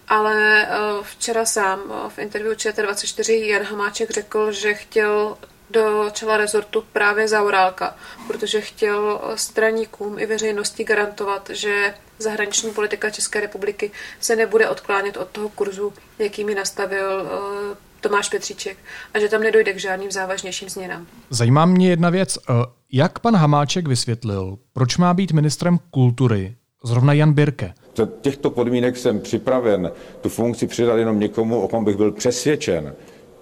ale 0.09 0.67
eh, 0.67 0.69
včera 1.03 1.45
sám 1.45 1.81
v 2.09 2.19
interview 2.19 2.53
ČT24 2.55 3.33
Jan 3.33 3.63
Hamáček 3.63 4.11
řekl, 4.11 4.53
že 4.53 4.75
chtěl 4.75 5.37
do 5.71 6.11
čela 6.13 6.37
rezortu 6.37 6.85
právě 6.93 7.29
Zaurálka, 7.29 7.97
protože 8.27 8.61
chtěl 8.61 9.21
straníkům 9.35 10.19
i 10.19 10.27
veřejnosti 10.27 10.85
garantovat, 10.85 11.51
že 11.53 11.95
zahraniční 12.19 12.71
politika 12.71 13.11
České 13.11 13.41
republiky 13.41 13.91
se 14.21 14.37
nebude 14.37 14.69
odklánět 14.69 15.17
od 15.17 15.29
toho 15.29 15.49
kurzu, 15.49 15.93
jaký 16.19 16.45
mi 16.45 16.55
nastavil 16.55 17.21
eh, 17.21 17.77
Tomáš 18.01 18.29
Petříček 18.29 18.77
a 19.15 19.19
že 19.19 19.29
tam 19.29 19.41
nedojde 19.41 19.73
k 19.73 19.79
žádným 19.79 20.11
závažnějším 20.11 20.69
změnám. 20.69 21.07
Zajímá 21.31 21.67
mě 21.67 21.91
jedna 21.91 22.11
věc. 22.11 22.39
Eh, 22.39 22.53
jak 22.93 23.19
pan 23.19 23.37
Hamáček 23.37 23.89
vysvětlil, 23.89 24.59
proč 24.73 24.97
má 24.97 25.15
být 25.15 25.33
ministrem 25.33 25.79
kultury 25.91 26.57
zrovna 26.85 27.13
Jan 27.13 27.33
Birke? 27.33 27.75
Za 27.97 28.09
těchto 28.21 28.51
podmínek 28.51 28.97
jsem 28.97 29.21
připraven 29.21 29.93
tu 30.21 30.29
funkci 30.29 30.67
předat 30.67 30.99
jenom 30.99 31.21
někomu, 31.21 31.61
o 31.61 31.69
kom 31.69 31.85
bych 31.85 31.97
byl 31.97 32.13
přesvědčen, 32.13 32.95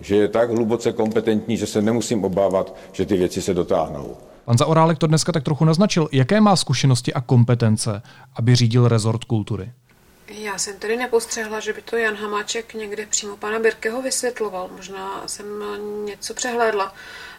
že 0.04 0.16
je 0.16 0.28
tak 0.28 0.50
hluboce 0.50 0.92
kompetentní, 0.92 1.56
že 1.56 1.66
se 1.66 1.82
nemusím 1.82 2.24
obávat, 2.24 2.76
že 2.92 3.06
ty 3.06 3.16
věci 3.16 3.42
se 3.42 3.54
dotáhnou. 3.54 4.16
Pan 4.44 4.58
Zaorálek 4.58 4.98
to 4.98 5.06
dneska 5.06 5.32
tak 5.32 5.42
trochu 5.42 5.64
naznačil. 5.64 6.08
Jaké 6.12 6.40
má 6.40 6.56
zkušenosti 6.56 7.12
a 7.12 7.20
kompetence, 7.20 8.02
aby 8.36 8.54
řídil 8.54 8.88
rezort 8.88 9.24
kultury? 9.24 9.72
Já 10.28 10.58
jsem 10.58 10.78
tedy 10.78 10.96
nepostřehla, 10.96 11.60
že 11.60 11.72
by 11.72 11.82
to 11.82 11.96
Jan 11.96 12.14
Hamáček 12.14 12.74
někde 12.74 13.06
přímo 13.06 13.36
pana 13.36 13.58
Birkeho 13.58 14.02
vysvětloval. 14.02 14.70
Možná 14.76 15.22
jsem 15.26 15.46
něco 16.04 16.34
přehlédla. 16.34 16.94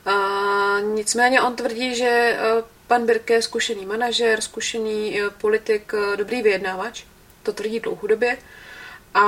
Uh, 0.07 0.95
nicméně 0.95 1.41
on 1.41 1.55
tvrdí, 1.55 1.95
že 1.95 2.37
uh, 2.57 2.63
pan 2.87 3.05
Birke 3.05 3.33
je 3.33 3.41
zkušený 3.41 3.85
manažer, 3.85 4.41
zkušený 4.41 5.19
politik, 5.41 5.93
dobrý 6.15 6.41
vyjednávač. 6.41 7.03
To 7.43 7.53
tvrdí 7.53 7.79
dlouhodobě. 7.79 8.37
A 9.13 9.23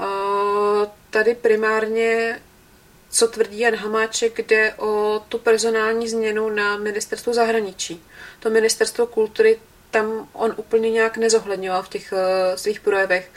uh, 0.00 0.86
tady 1.10 1.34
primárně 1.34 2.40
co 3.12 3.28
tvrdí 3.28 3.58
Jan 3.58 3.74
Hamáček, 3.74 4.48
jde 4.48 4.74
o 4.74 5.20
tu 5.28 5.38
personální 5.38 6.08
změnu 6.08 6.50
na 6.50 6.76
ministerstvu 6.76 7.32
zahraničí. 7.32 8.00
To 8.40 8.50
ministerstvo 8.50 9.06
kultury 9.06 9.58
tam 9.90 10.06
on 10.32 10.54
úplně 10.56 10.90
nějak 10.90 11.16
nezohledňoval 11.16 11.82
v 11.82 11.88
těch 11.88 12.12
uh, 12.12 12.18
svých 12.56 12.80
projevech. 12.80 13.30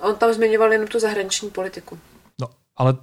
On 0.00 0.14
tam 0.14 0.32
zmiňoval 0.32 0.72
jenom 0.72 0.88
tu 0.88 1.00
zahraniční 1.00 1.50
politiku. 1.50 1.98
No, 2.40 2.48
ale 2.76 2.96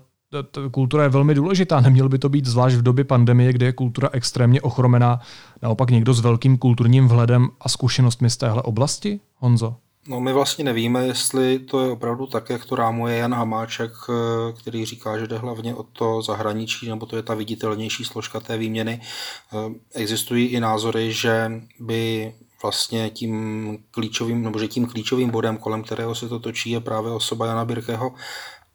kultura 0.72 1.04
je 1.04 1.10
velmi 1.10 1.36
důležitá. 1.36 1.82
Neměl 1.82 2.10
by 2.10 2.20
to 2.20 2.30
být 2.30 2.46
zvlášť 2.46 2.76
v 2.76 2.82
době 2.82 3.04
pandemie, 3.04 3.54
kde 3.54 3.66
je 3.66 3.74
kultura 3.74 4.10
extrémně 4.14 4.62
ochromená. 4.62 5.20
Naopak 5.62 5.90
někdo 5.90 6.14
s 6.14 6.20
velkým 6.20 6.58
kulturním 6.58 7.08
vhledem 7.08 7.50
a 7.60 7.70
zkušenostmi 7.70 8.30
z 8.30 8.38
téhle 8.38 8.62
oblasti, 8.62 9.20
Honzo? 9.36 9.76
No 10.08 10.20
my 10.20 10.34
vlastně 10.34 10.64
nevíme, 10.64 11.06
jestli 11.06 11.60
to 11.60 11.82
je 11.86 11.92
opravdu 11.92 12.28
tak, 12.28 12.50
jak 12.50 12.66
to 12.66 12.76
rámuje 12.76 13.18
Jan 13.18 13.34
Hamáček, 13.34 13.92
eh, 14.10 14.54
který 14.54 14.86
říká, 14.86 15.20
že 15.20 15.28
jde 15.28 15.38
hlavně 15.38 15.76
o 15.76 15.84
to 15.84 16.22
zahraničí, 16.22 16.90
nebo 16.90 17.06
to 17.06 17.16
je 17.16 17.24
ta 17.24 17.34
viditelnější 17.34 18.06
složka 18.06 18.40
té 18.40 18.58
výměny. 18.58 19.02
Eh, 19.02 19.74
existují 19.94 20.48
i 20.48 20.60
názory, 20.60 21.12
že 21.14 21.52
by 21.80 22.34
vlastně 22.62 23.10
tím 23.10 23.78
klíčovým, 23.92 24.44
nebo 24.44 24.60
že 24.60 24.68
tím 24.68 24.86
klíčovým 24.86 25.30
bodem, 25.30 25.58
kolem 25.58 25.84
kterého 25.84 26.16
se 26.16 26.30
to 26.30 26.40
točí, 26.40 26.72
je 26.72 26.80
právě 26.80 27.12
osoba 27.12 27.46
Jana 27.46 27.66
Birkeho 27.66 28.14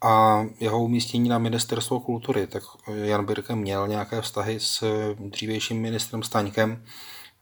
a 0.03 0.45
jeho 0.61 0.85
umístění 0.85 1.29
na 1.29 1.39
ministerstvo 1.39 2.01
kultury. 2.01 2.47
Tak 2.47 2.63
Jan 2.87 3.27
Birke 3.27 3.55
měl 3.55 3.89
nějaké 3.89 4.23
vztahy 4.23 4.61
s 4.61 4.85
dřívějším 5.19 5.81
ministrem 5.81 6.23
Staňkem. 6.23 6.85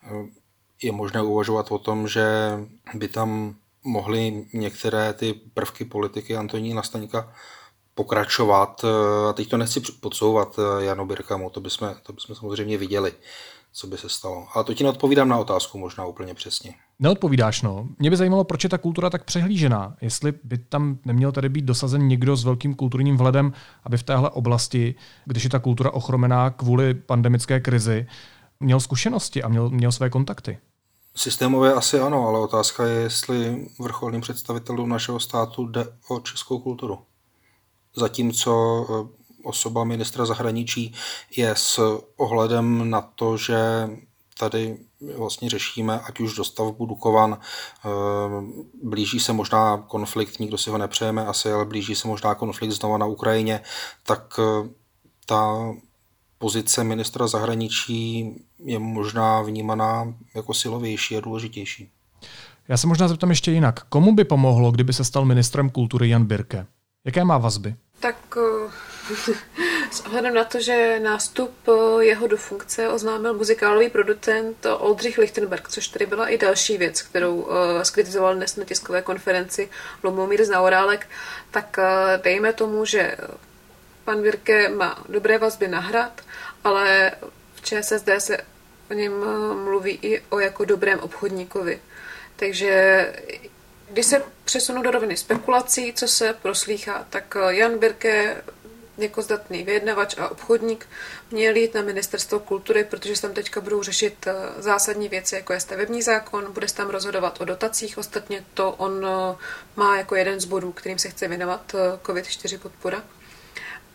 Eh, 0.02 0.26
je 0.82 0.92
možné 0.92 1.22
uvažovat 1.22 1.72
o 1.72 1.78
tom, 1.78 2.08
že 2.08 2.26
by 2.94 3.08
tam 3.08 3.54
mohly 3.84 4.46
některé 4.54 5.12
ty 5.12 5.34
prvky 5.54 5.84
politiky 5.84 6.36
Antonína 6.36 6.82
Staňka 6.82 7.32
pokračovat. 7.94 8.84
A 9.28 9.32
teď 9.32 9.48
to 9.48 9.56
nechci 9.56 9.80
podsouvat 9.80 10.58
Janu 10.78 11.06
Birkamu, 11.06 11.50
to 11.50 11.60
bychom, 11.60 11.94
to 12.02 12.12
bychom 12.12 12.36
samozřejmě 12.36 12.78
viděli, 12.78 13.12
co 13.72 13.86
by 13.86 13.98
se 13.98 14.08
stalo. 14.08 14.46
Ale 14.54 14.64
to 14.64 14.74
ti 14.74 14.84
neodpovídám 14.84 15.28
na 15.28 15.38
otázku 15.38 15.78
možná 15.78 16.06
úplně 16.06 16.34
přesně. 16.34 16.74
Neodpovídáš, 16.98 17.62
no. 17.62 17.88
Mě 17.98 18.10
by 18.10 18.16
zajímalo, 18.16 18.44
proč 18.44 18.64
je 18.64 18.70
ta 18.70 18.78
kultura 18.78 19.10
tak 19.10 19.24
přehlížená. 19.24 19.96
Jestli 20.00 20.32
by 20.44 20.58
tam 20.58 20.98
neměl 21.04 21.32
tady 21.32 21.48
být 21.48 21.64
dosazen 21.64 22.08
někdo 22.08 22.36
s 22.36 22.44
velkým 22.44 22.74
kulturním 22.74 23.16
vhledem, 23.16 23.52
aby 23.84 23.96
v 23.96 24.02
téhle 24.02 24.30
oblasti, 24.30 24.94
když 25.24 25.44
je 25.44 25.50
ta 25.50 25.58
kultura 25.58 25.90
ochromená 25.90 26.50
kvůli 26.50 26.94
pandemické 26.94 27.60
krizi, 27.60 28.06
měl 28.60 28.80
zkušenosti 28.80 29.42
a 29.42 29.48
měl, 29.48 29.70
měl 29.70 29.92
své 29.92 30.10
kontakty. 30.10 30.58
Systémově 31.18 31.72
asi 31.72 32.00
ano, 32.00 32.28
ale 32.28 32.38
otázka 32.40 32.86
je, 32.86 33.00
jestli 33.00 33.66
vrcholným 33.78 34.20
představitelům 34.20 34.88
našeho 34.88 35.20
státu 35.20 35.66
jde 35.66 35.86
o 36.08 36.20
českou 36.20 36.58
kulturu. 36.58 36.98
Zatímco 37.96 38.86
eh, 38.90 39.08
osoba 39.42 39.84
ministra 39.84 40.26
zahraničí 40.26 40.94
je 41.36 41.50
s 41.56 42.00
ohledem 42.16 42.90
na 42.90 43.00
to, 43.00 43.36
že 43.36 43.88
tady 44.38 44.78
vlastně 45.16 45.50
řešíme, 45.50 46.00
ať 46.00 46.20
už 46.20 46.34
dostavbu 46.34 46.86
Dukovan, 46.86 47.38
eh, 47.40 47.88
blíží 48.82 49.20
se 49.20 49.32
možná 49.32 49.78
konflikt, 49.78 50.40
nikdo 50.40 50.58
si 50.58 50.70
ho 50.70 50.78
nepřejeme 50.78 51.26
asi, 51.26 51.52
ale 51.52 51.64
blíží 51.64 51.94
se 51.94 52.08
možná 52.08 52.34
konflikt 52.34 52.72
znova 52.72 52.98
na 52.98 53.06
Ukrajině, 53.06 53.60
tak 54.02 54.34
eh, 54.38 54.68
ta 55.26 55.74
pozice 56.38 56.84
ministra 56.84 57.26
zahraničí 57.26 58.34
je 58.64 58.78
možná 58.78 59.42
vnímaná 59.42 60.14
jako 60.34 60.54
silovější 60.54 61.16
a 61.16 61.20
důležitější. 61.20 61.90
Já 62.68 62.76
se 62.76 62.86
možná 62.86 63.08
zeptám 63.08 63.30
ještě 63.30 63.50
jinak. 63.50 63.80
Komu 63.88 64.14
by 64.14 64.24
pomohlo, 64.24 64.70
kdyby 64.70 64.92
se 64.92 65.04
stal 65.04 65.24
ministrem 65.24 65.70
kultury 65.70 66.08
Jan 66.08 66.24
Birke? 66.24 66.66
Jaké 67.04 67.24
má 67.24 67.38
vazby? 67.38 67.74
Tak 68.00 68.16
eh, 68.36 68.70
s 69.90 70.00
ohledem 70.00 70.34
na 70.34 70.44
to, 70.44 70.60
že 70.60 71.00
nástup 71.02 71.54
eh, 71.68 72.04
jeho 72.04 72.26
do 72.26 72.36
funkce 72.36 72.88
oznámil 72.88 73.34
muzikálový 73.34 73.90
producent 73.90 74.66
Oldřich 74.78 75.18
Lichtenberg, 75.18 75.68
což 75.68 75.88
tady 75.88 76.06
byla 76.06 76.28
i 76.28 76.38
další 76.38 76.78
věc, 76.78 77.02
kterou 77.02 77.48
skritizoval 77.82 78.34
dnes 78.34 78.56
na 78.56 78.64
tiskové 78.64 79.02
konferenci 79.02 79.68
Lomomír 80.02 80.44
Zaurálek, 80.44 81.08
tak 81.50 81.76
dejme 82.22 82.52
tomu, 82.52 82.84
že 82.84 83.16
pan 84.04 84.22
Birke 84.22 84.68
má 84.68 85.04
dobré 85.08 85.38
vazby 85.38 85.68
na 85.68 85.80
hrad, 85.80 86.20
ale 86.64 87.12
v 87.58 87.62
ČSSD 87.62 88.08
se 88.18 88.38
o 88.90 88.94
něm 88.94 89.12
mluví 89.64 89.98
i 90.02 90.22
o 90.30 90.38
jako 90.38 90.64
dobrém 90.64 91.00
obchodníkovi. 91.00 91.80
Takže 92.36 93.12
když 93.90 94.06
se 94.06 94.22
přesunu 94.44 94.82
do 94.82 94.90
roviny 94.90 95.16
spekulací, 95.16 95.92
co 95.92 96.08
se 96.08 96.32
proslýchá, 96.42 97.06
tak 97.10 97.36
Jan 97.48 97.78
Birke 97.78 98.36
jako 98.98 99.22
zdatný 99.22 99.64
vyjednavač 99.64 100.18
a 100.18 100.28
obchodník 100.28 100.86
měl 101.30 101.56
jít 101.56 101.74
na 101.74 101.82
ministerstvo 101.82 102.40
kultury, 102.40 102.84
protože 102.84 103.16
se 103.16 103.22
tam 103.22 103.32
teďka 103.32 103.60
budou 103.60 103.82
řešit 103.82 104.26
eh, 104.26 104.62
zásadní 104.62 105.08
věci, 105.08 105.34
jako 105.34 105.52
je 105.52 105.60
stavební 105.60 106.02
zákon, 106.02 106.52
bude 106.52 106.68
se 106.68 106.74
tam 106.74 106.90
rozhodovat 106.90 107.40
o 107.40 107.44
dotacích, 107.44 107.98
ostatně 107.98 108.44
to 108.54 108.72
on 108.72 109.06
eh, 109.06 109.36
má 109.76 109.96
jako 109.96 110.16
jeden 110.16 110.40
z 110.40 110.44
bodů, 110.44 110.72
kterým 110.72 110.98
se 110.98 111.08
chce 111.08 111.28
věnovat 111.28 111.74
eh, 111.74 111.98
COVID-4 112.02 112.58
podpora. 112.58 113.02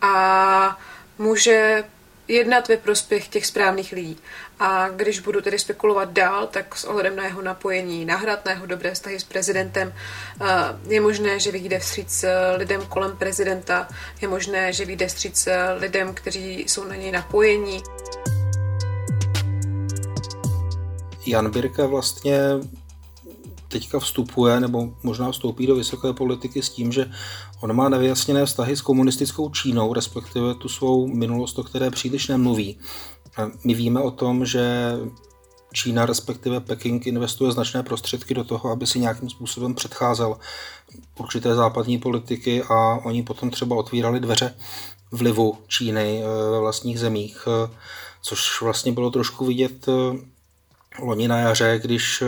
A 0.00 0.80
může 1.18 1.84
jednat 2.28 2.68
ve 2.68 2.76
prospěch 2.76 3.28
těch 3.28 3.46
správných 3.46 3.92
lidí. 3.92 4.18
A 4.60 4.88
když 4.88 5.20
budu 5.20 5.40
tedy 5.40 5.58
spekulovat 5.58 6.12
dál, 6.12 6.46
tak 6.46 6.76
s 6.76 6.84
ohledem 6.84 7.16
na 7.16 7.24
jeho 7.24 7.42
napojení 7.42 8.04
na 8.04 8.16
hrad, 8.16 8.44
na 8.44 8.52
jeho 8.52 8.66
dobré 8.66 8.94
vztahy 8.94 9.20
s 9.20 9.24
prezidentem, 9.24 9.94
eh, 10.40 10.44
je 10.94 11.00
možné, 11.00 11.40
že 11.40 11.52
vyjde 11.52 11.78
vstříc 11.78 12.24
eh, 12.24 12.56
lidem 12.56 12.86
kolem 12.86 13.16
prezidenta, 13.16 13.88
je 14.20 14.28
možné, 14.28 14.72
že 14.72 14.84
vyjde 14.84 15.06
vstříc 15.06 15.46
eh, 15.46 15.72
lidem, 15.72 16.14
kteří 16.14 16.60
jsou 16.60 16.84
na 16.84 16.94
něj 16.94 17.12
napojení. 17.12 17.82
Jan 21.26 21.50
Birka 21.50 21.86
vlastně 21.86 22.38
teďka 23.74 23.98
vstupuje, 23.98 24.60
nebo 24.60 24.94
možná 25.02 25.30
vstoupí 25.30 25.66
do 25.66 25.74
vysoké 25.74 26.12
politiky 26.12 26.62
s 26.62 26.70
tím, 26.70 26.92
že 26.92 27.10
on 27.60 27.72
má 27.72 27.88
nevyjasněné 27.88 28.46
vztahy 28.46 28.76
s 28.76 28.82
komunistickou 28.82 29.50
Čínou, 29.50 29.92
respektive 29.92 30.54
tu 30.54 30.68
svou 30.68 31.06
minulost, 31.06 31.58
o 31.58 31.64
které 31.64 31.90
příliš 31.90 32.28
nemluví. 32.28 32.78
My 33.64 33.74
víme 33.74 34.00
o 34.00 34.10
tom, 34.10 34.46
že 34.46 34.94
Čína, 35.72 36.06
respektive 36.06 36.60
Peking, 36.60 37.06
investuje 37.06 37.52
značné 37.52 37.82
prostředky 37.82 38.34
do 38.34 38.44
toho, 38.44 38.70
aby 38.70 38.86
si 38.86 39.00
nějakým 39.00 39.30
způsobem 39.30 39.74
předcházel 39.74 40.38
určité 41.18 41.54
západní 41.54 41.98
politiky 41.98 42.62
a 42.62 42.98
oni 43.04 43.22
potom 43.22 43.50
třeba 43.50 43.76
otvírali 43.76 44.20
dveře 44.20 44.54
vlivu 45.12 45.58
Číny 45.68 46.22
eh, 46.22 46.50
ve 46.50 46.60
vlastních 46.60 46.98
zemích, 46.98 47.48
eh, 47.48 47.70
což 48.22 48.62
vlastně 48.62 48.92
bylo 48.92 49.10
trošku 49.10 49.44
vidět 49.44 49.88
eh, 49.88 50.18
loni 51.02 51.28
na 51.28 51.38
jaře, 51.38 51.80
když 51.82 52.22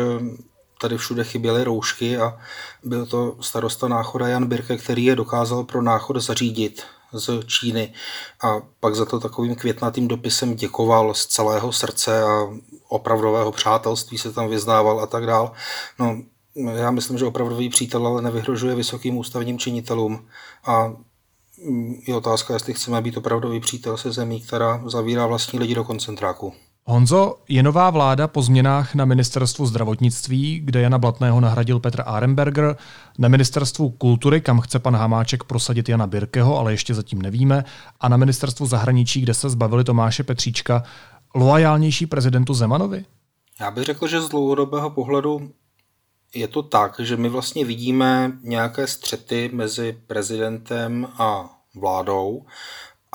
tady 0.78 0.98
všude 0.98 1.24
chyběly 1.24 1.64
roušky 1.64 2.16
a 2.16 2.38
byl 2.84 3.06
to 3.06 3.36
starosta 3.40 3.88
náchoda 3.88 4.28
Jan 4.28 4.46
Birke, 4.46 4.76
který 4.76 5.04
je 5.04 5.16
dokázal 5.16 5.64
pro 5.64 5.82
náchod 5.82 6.16
zařídit 6.16 6.82
z 7.12 7.44
Číny 7.46 7.92
a 8.42 8.60
pak 8.80 8.94
za 8.94 9.04
to 9.04 9.20
takovým 9.20 9.54
květnatým 9.54 10.08
dopisem 10.08 10.54
děkoval 10.54 11.14
z 11.14 11.26
celého 11.26 11.72
srdce 11.72 12.22
a 12.22 12.48
opravdového 12.88 13.52
přátelství 13.52 14.18
se 14.18 14.32
tam 14.32 14.48
vyznával 14.48 15.00
a 15.00 15.06
tak 15.06 15.26
dál. 15.26 15.52
No, 15.98 16.22
já 16.56 16.90
myslím, 16.90 17.18
že 17.18 17.24
opravdový 17.24 17.68
přítel 17.68 18.06
ale 18.06 18.22
nevyhrožuje 18.22 18.74
vysokým 18.74 19.16
ústavním 19.16 19.58
činitelům 19.58 20.28
a 20.64 20.92
je 22.06 22.14
otázka, 22.14 22.54
jestli 22.54 22.74
chceme 22.74 23.00
být 23.00 23.16
opravdový 23.16 23.60
přítel 23.60 23.96
se 23.96 24.12
zemí, 24.12 24.40
která 24.40 24.82
zavírá 24.86 25.26
vlastní 25.26 25.58
lidi 25.58 25.74
do 25.74 25.84
koncentráku. 25.84 26.54
Honzo, 26.88 27.34
je 27.48 27.62
nová 27.62 27.90
vláda 27.90 28.28
po 28.28 28.42
změnách 28.42 28.94
na 28.94 29.04
ministerstvu 29.04 29.66
zdravotnictví, 29.66 30.60
kde 30.64 30.80
Jana 30.80 30.98
Blatného 30.98 31.40
nahradil 31.40 31.80
Petr 31.80 32.02
Arenberger, 32.06 32.76
na 33.18 33.28
ministerstvu 33.28 33.90
kultury, 33.90 34.40
kam 34.40 34.60
chce 34.60 34.78
pan 34.78 34.96
Hamáček 34.96 35.44
prosadit 35.44 35.88
Jana 35.88 36.06
Birkeho, 36.06 36.58
ale 36.58 36.72
ještě 36.72 36.94
zatím 36.94 37.22
nevíme, 37.22 37.64
a 38.00 38.08
na 38.08 38.16
ministerstvu 38.16 38.66
zahraničí, 38.66 39.20
kde 39.20 39.34
se 39.34 39.50
zbavili 39.50 39.84
Tomáše 39.84 40.22
Petříčka, 40.22 40.82
loajálnější 41.34 42.06
prezidentu 42.06 42.54
Zemanovi? 42.54 43.04
Já 43.60 43.70
bych 43.70 43.84
řekl, 43.84 44.06
že 44.06 44.20
z 44.20 44.28
dlouhodobého 44.28 44.90
pohledu 44.90 45.50
je 46.34 46.48
to 46.48 46.62
tak, 46.62 47.00
že 47.00 47.16
my 47.16 47.28
vlastně 47.28 47.64
vidíme 47.64 48.32
nějaké 48.42 48.86
střety 48.86 49.50
mezi 49.52 49.98
prezidentem 50.06 51.08
a 51.18 51.50
vládou 51.74 52.44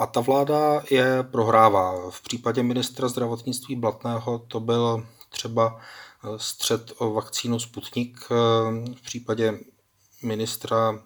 a 0.02 0.06
ta 0.06 0.20
vláda 0.20 0.84
je 0.90 1.24
prohrává. 1.24 2.10
V 2.10 2.22
případě 2.22 2.64
ministra 2.64 3.08
zdravotnictví 3.08 3.76
Blatného 3.76 4.40
to 4.40 4.60
byl 4.60 5.06
třeba 5.30 5.80
eh, 5.80 6.28
střed 6.38 6.92
o 6.98 7.14
vakcínu 7.14 7.60
Sputnik. 7.60 8.20
Eh, 8.32 8.36
v 8.96 9.02
případě 9.02 9.60
ministra 10.24 11.00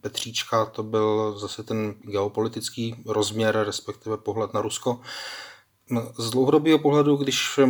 Petříčka 0.00 0.66
to 0.66 0.82
byl 0.82 1.38
zase 1.38 1.62
ten 1.62 1.94
geopolitický 2.00 2.96
rozměr, 3.06 3.62
respektive 3.66 4.16
pohled 4.16 4.54
na 4.54 4.60
Rusko. 4.60 5.00
Z 6.18 6.30
dlouhodobého 6.30 6.78
pohledu, 6.78 7.16
když 7.16 7.60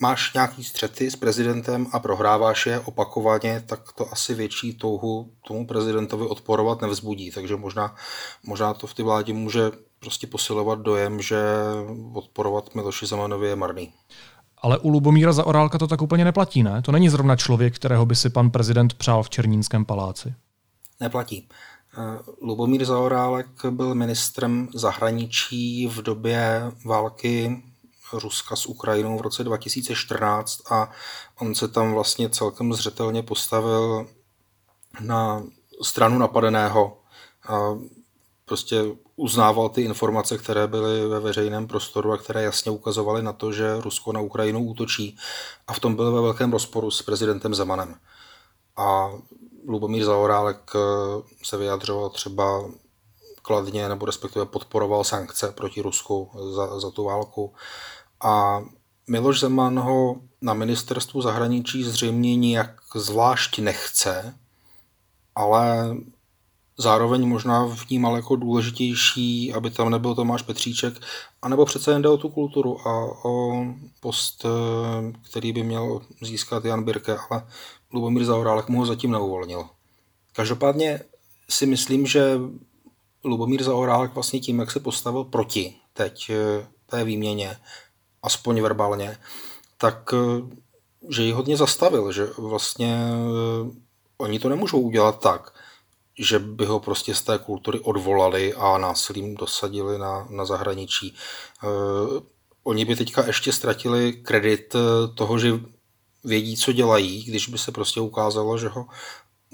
máš 0.00 0.34
nějaký 0.34 0.64
střety 0.64 1.10
s 1.10 1.16
prezidentem 1.16 1.86
a 1.92 1.98
prohráváš 1.98 2.66
je 2.66 2.80
opakovaně, 2.80 3.64
tak 3.66 3.92
to 3.92 4.12
asi 4.12 4.34
větší 4.34 4.74
touhu 4.74 5.32
tomu 5.46 5.66
prezidentovi 5.66 6.26
odporovat 6.26 6.80
nevzbudí. 6.80 7.30
Takže 7.30 7.56
možná, 7.56 7.96
možná 8.42 8.74
to 8.74 8.86
v 8.86 8.94
té 8.94 9.02
vládě 9.02 9.32
může 9.32 9.70
prostě 10.00 10.26
posilovat 10.26 10.78
dojem, 10.78 11.22
že 11.22 11.42
odporovat 12.12 12.74
Miloši 12.74 13.06
Zemanovi 13.06 13.48
je 13.48 13.56
marný. 13.56 13.92
Ale 14.62 14.78
u 14.78 14.88
Lubomíra 14.88 15.32
za 15.32 15.46
Orálka 15.46 15.78
to 15.78 15.86
tak 15.86 16.02
úplně 16.02 16.24
neplatí, 16.24 16.62
ne? 16.62 16.82
To 16.82 16.92
není 16.92 17.08
zrovna 17.08 17.36
člověk, 17.36 17.74
kterého 17.74 18.06
by 18.06 18.16
si 18.16 18.30
pan 18.30 18.50
prezident 18.50 18.94
přál 18.94 19.22
v 19.22 19.30
Černínském 19.30 19.84
paláci. 19.84 20.34
Neplatí. 21.00 21.48
Eh, 21.98 22.18
Lubomír 22.40 22.84
Zaorálek 22.84 23.46
byl 23.70 23.94
ministrem 23.94 24.68
zahraničí 24.74 25.86
v 25.86 26.02
době 26.02 26.62
války 26.84 27.62
Ruska 28.12 28.56
s 28.56 28.66
Ukrajinou 28.66 29.18
v 29.18 29.20
roce 29.20 29.44
2014 29.44 30.72
a 30.72 30.90
on 31.40 31.54
se 31.54 31.68
tam 31.68 31.92
vlastně 31.92 32.30
celkem 32.30 32.72
zřetelně 32.72 33.22
postavil 33.22 34.06
na 35.00 35.42
stranu 35.82 36.18
napadeného. 36.18 36.98
A 37.48 37.58
prostě 38.44 38.84
uznával 39.20 39.68
ty 39.68 39.82
informace, 39.82 40.38
které 40.38 40.66
byly 40.66 41.08
ve 41.08 41.20
veřejném 41.20 41.66
prostoru 41.66 42.12
a 42.12 42.18
které 42.18 42.42
jasně 42.42 42.70
ukazovaly 42.70 43.22
na 43.22 43.32
to, 43.32 43.52
že 43.52 43.80
Rusko 43.80 44.12
na 44.12 44.20
Ukrajinu 44.20 44.64
útočí. 44.64 45.16
A 45.66 45.72
v 45.72 45.80
tom 45.80 45.94
byl 45.94 46.12
ve 46.12 46.20
velkém 46.20 46.52
rozporu 46.52 46.90
s 46.90 47.02
prezidentem 47.02 47.54
Zemanem. 47.54 47.94
A 48.76 49.10
Lubomír 49.68 50.04
Zaorálek 50.04 50.72
eh, 50.74 50.78
se 51.42 51.56
vyjadřoval 51.56 52.10
třeba 52.10 52.64
kladně 53.42 53.88
nebo 53.88 54.06
respektive 54.06 54.46
podporoval 54.46 55.04
sankce 55.04 55.52
proti 55.52 55.82
Rusku 55.82 56.30
za, 56.54 56.80
za 56.80 56.90
tu 56.90 57.04
válku. 57.04 57.54
A 58.20 58.62
Miloš 59.08 59.40
Zeman 59.40 59.78
ho 59.78 60.16
na 60.40 60.54
ministerstvu 60.54 61.22
zahraničí 61.22 61.84
zřejmě 61.84 62.36
nijak 62.36 62.80
zvlášť 62.94 63.58
nechce, 63.58 64.34
ale 65.34 65.96
zároveň 66.80 67.28
možná 67.28 67.64
vnímal 67.64 68.16
jako 68.16 68.36
důležitější, 68.36 69.52
aby 69.52 69.70
tam 69.70 69.90
nebyl 69.90 70.14
Tomáš 70.14 70.42
Petříček, 70.42 70.94
anebo 71.42 71.64
přece 71.64 71.92
jen 71.92 72.02
jde 72.02 72.08
o 72.08 72.16
tu 72.16 72.28
kulturu 72.28 72.88
a 72.88 73.24
o 73.24 73.64
post, 74.00 74.44
eh, 74.44 75.12
který 75.30 75.52
by 75.52 75.62
měl 75.62 76.00
získat 76.22 76.64
Jan 76.64 76.84
Birke, 76.84 77.16
ale 77.30 77.46
Lubomír 77.92 78.24
Zaurálek 78.24 78.68
mu 78.68 78.78
ho 78.78 78.86
zatím 78.86 79.10
neuvolnil. 79.10 79.64
Každopádně 80.32 81.00
si 81.50 81.66
myslím, 81.66 82.06
že 82.06 82.38
Lubomír 83.24 83.62
Zaurálek 83.62 84.14
vlastně 84.14 84.40
tím, 84.40 84.58
jak 84.58 84.70
se 84.70 84.80
postavil 84.80 85.24
proti 85.24 85.74
teď 85.92 86.30
eh, 86.30 86.66
té 86.86 87.04
výměně, 87.04 87.56
aspoň 88.22 88.60
verbálně, 88.60 89.16
tak 89.78 90.14
eh, 90.14 90.56
že 91.08 91.22
ji 91.22 91.32
hodně 91.32 91.56
zastavil, 91.56 92.12
že 92.12 92.26
vlastně 92.38 92.98
oni 94.18 94.38
to 94.38 94.48
nemůžou 94.48 94.80
udělat 94.80 95.20
tak, 95.20 95.52
že 96.20 96.38
by 96.38 96.66
ho 96.66 96.80
prostě 96.80 97.14
z 97.14 97.22
té 97.22 97.38
kultury 97.38 97.80
odvolali 97.80 98.54
a 98.54 98.78
násilím 98.78 99.34
dosadili 99.34 99.98
na, 99.98 100.26
na 100.30 100.44
zahraničí. 100.44 101.14
Uh, 101.64 102.20
oni 102.64 102.84
by 102.84 102.96
teďka 102.96 103.26
ještě 103.26 103.52
ztratili 103.52 104.12
kredit 104.12 104.74
eh, 104.74 105.08
toho, 105.14 105.38
že 105.38 105.52
vědí, 106.24 106.56
co 106.56 106.72
dělají, 106.72 107.24
když 107.24 107.48
by 107.48 107.58
se 107.58 107.72
prostě 107.72 108.00
ukázalo, 108.00 108.58
že 108.58 108.68
ho 108.68 108.86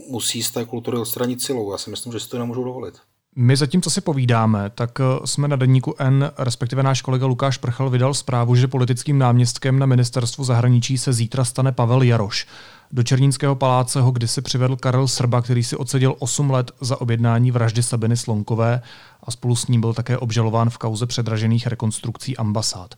musí 0.08 0.42
z 0.42 0.50
té 0.50 0.64
kultury 0.64 0.98
odstranit 0.98 1.42
silou. 1.42 1.72
Já 1.72 1.78
si 1.78 1.90
myslím, 1.90 2.12
že 2.12 2.20
si 2.20 2.28
to 2.28 2.38
nemůžou 2.38 2.64
dovolit. 2.64 2.94
My 3.38 3.56
zatím, 3.56 3.82
co 3.82 3.90
si 3.90 4.00
povídáme, 4.00 4.70
tak 4.70 5.00
eh, 5.00 5.26
jsme 5.26 5.48
na 5.48 5.56
denníku 5.56 5.94
N, 5.98 6.30
respektive 6.38 6.82
náš 6.82 7.02
kolega 7.02 7.26
Lukáš 7.26 7.56
Prchal 7.56 7.90
vydal 7.90 8.14
zprávu, 8.14 8.54
že 8.54 8.68
politickým 8.68 9.18
náměstkem 9.18 9.78
na 9.78 9.86
ministerstvu 9.86 10.44
zahraničí 10.44 10.98
se 10.98 11.12
zítra 11.12 11.44
stane 11.44 11.72
Pavel 11.72 12.02
Jaroš. 12.02 12.46
Do 12.92 13.02
Černínského 13.02 13.54
paláce 13.54 14.00
ho 14.00 14.10
kdysi 14.10 14.42
přivedl 14.42 14.76
Karel 14.76 15.08
Srba, 15.08 15.42
který 15.42 15.64
si 15.64 15.76
odseděl 15.76 16.14
8 16.18 16.50
let 16.50 16.70
za 16.80 17.00
objednání 17.00 17.50
vraždy 17.50 17.82
Sabiny 17.82 18.16
Slonkové 18.16 18.82
a 19.22 19.30
spolu 19.30 19.56
s 19.56 19.66
ním 19.66 19.80
byl 19.80 19.94
také 19.94 20.18
obžalován 20.18 20.70
v 20.70 20.78
kauze 20.78 21.06
předražených 21.06 21.66
rekonstrukcí 21.66 22.36
ambasád. 22.36 22.94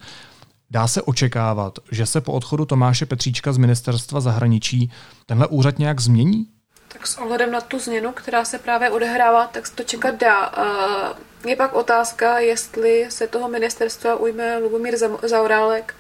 Dá 0.70 0.88
se 0.88 1.02
očekávat, 1.02 1.78
že 1.90 2.06
se 2.06 2.20
po 2.20 2.32
odchodu 2.32 2.64
Tomáše 2.64 3.06
Petříčka 3.06 3.52
z 3.52 3.58
ministerstva 3.58 4.20
zahraničí 4.20 4.90
tenhle 5.26 5.46
úřad 5.46 5.78
nějak 5.78 6.00
změní? 6.00 6.46
Tak 6.98 7.06
s 7.06 7.18
ohledem 7.18 7.50
na 7.50 7.60
tu 7.60 7.78
změnu, 7.78 8.12
která 8.12 8.44
se 8.44 8.58
právě 8.58 8.90
odehrává, 8.90 9.46
tak 9.46 9.68
to 9.68 9.82
čekat 9.82 10.14
dá. 10.14 10.52
Je 11.46 11.56
pak 11.56 11.74
otázka, 11.74 12.38
jestli 12.38 13.06
se 13.08 13.26
toho 13.26 13.48
ministerstva 13.48 14.16
ujme 14.16 14.58
Lubomír 14.58 14.96
Zaurálek 15.22 15.94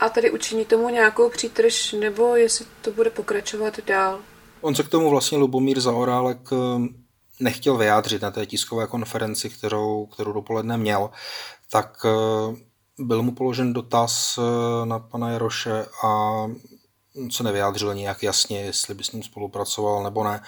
a 0.00 0.08
tedy 0.08 0.30
učiní 0.30 0.64
tomu 0.64 0.88
nějakou 0.88 1.30
přítrž, 1.30 1.92
nebo 1.92 2.36
jestli 2.36 2.66
to 2.82 2.90
bude 2.90 3.10
pokračovat 3.10 3.80
dál. 3.86 4.20
On 4.60 4.74
se 4.74 4.82
k 4.82 4.88
tomu 4.88 5.10
vlastně 5.10 5.38
Lubomír 5.38 5.80
Zaorálek 5.80 6.38
eh, 6.52 6.56
nechtěl 7.40 7.76
vyjádřit 7.76 8.22
na 8.22 8.30
té 8.30 8.46
tiskové 8.46 8.86
konferenci, 8.86 9.50
kterou, 9.50 10.06
kterou 10.06 10.32
dopoledne 10.32 10.76
měl, 10.76 11.10
tak 11.70 11.96
eh, 12.04 12.56
byl 12.98 13.22
mu 13.22 13.32
položen 13.32 13.72
dotaz 13.72 14.38
eh, 14.38 14.86
na 14.86 14.98
pana 14.98 15.30
Jaroše 15.30 15.86
a 16.04 16.42
se 17.30 17.42
nevyjádřil 17.42 17.94
nějak 17.94 18.22
jasně, 18.22 18.60
jestli 18.60 18.94
by 18.94 19.04
s 19.04 19.12
ním 19.12 19.22
spolupracoval 19.22 20.02
nebo 20.04 20.24
ne. 20.24 20.40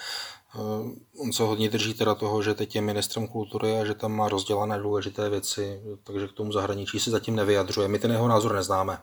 On 1.19 1.33
se 1.33 1.43
hodně 1.43 1.69
drží 1.69 1.93
teda 1.93 2.15
toho, 2.15 2.41
že 2.43 2.53
teď 2.53 2.75
je 2.75 2.81
ministrem 2.81 3.27
kultury 3.27 3.79
a 3.79 3.85
že 3.85 3.93
tam 3.93 4.11
má 4.11 4.29
rozdělané 4.29 4.79
důležité 4.79 5.29
věci, 5.29 5.81
takže 6.03 6.27
k 6.27 6.31
tomu 6.31 6.51
zahraničí 6.51 6.99
se 6.99 7.11
zatím 7.11 7.35
nevyjadřuje. 7.35 7.87
My 7.87 7.99
ten 7.99 8.11
jeho 8.11 8.27
názor 8.27 8.55
neznáme. 8.55 8.97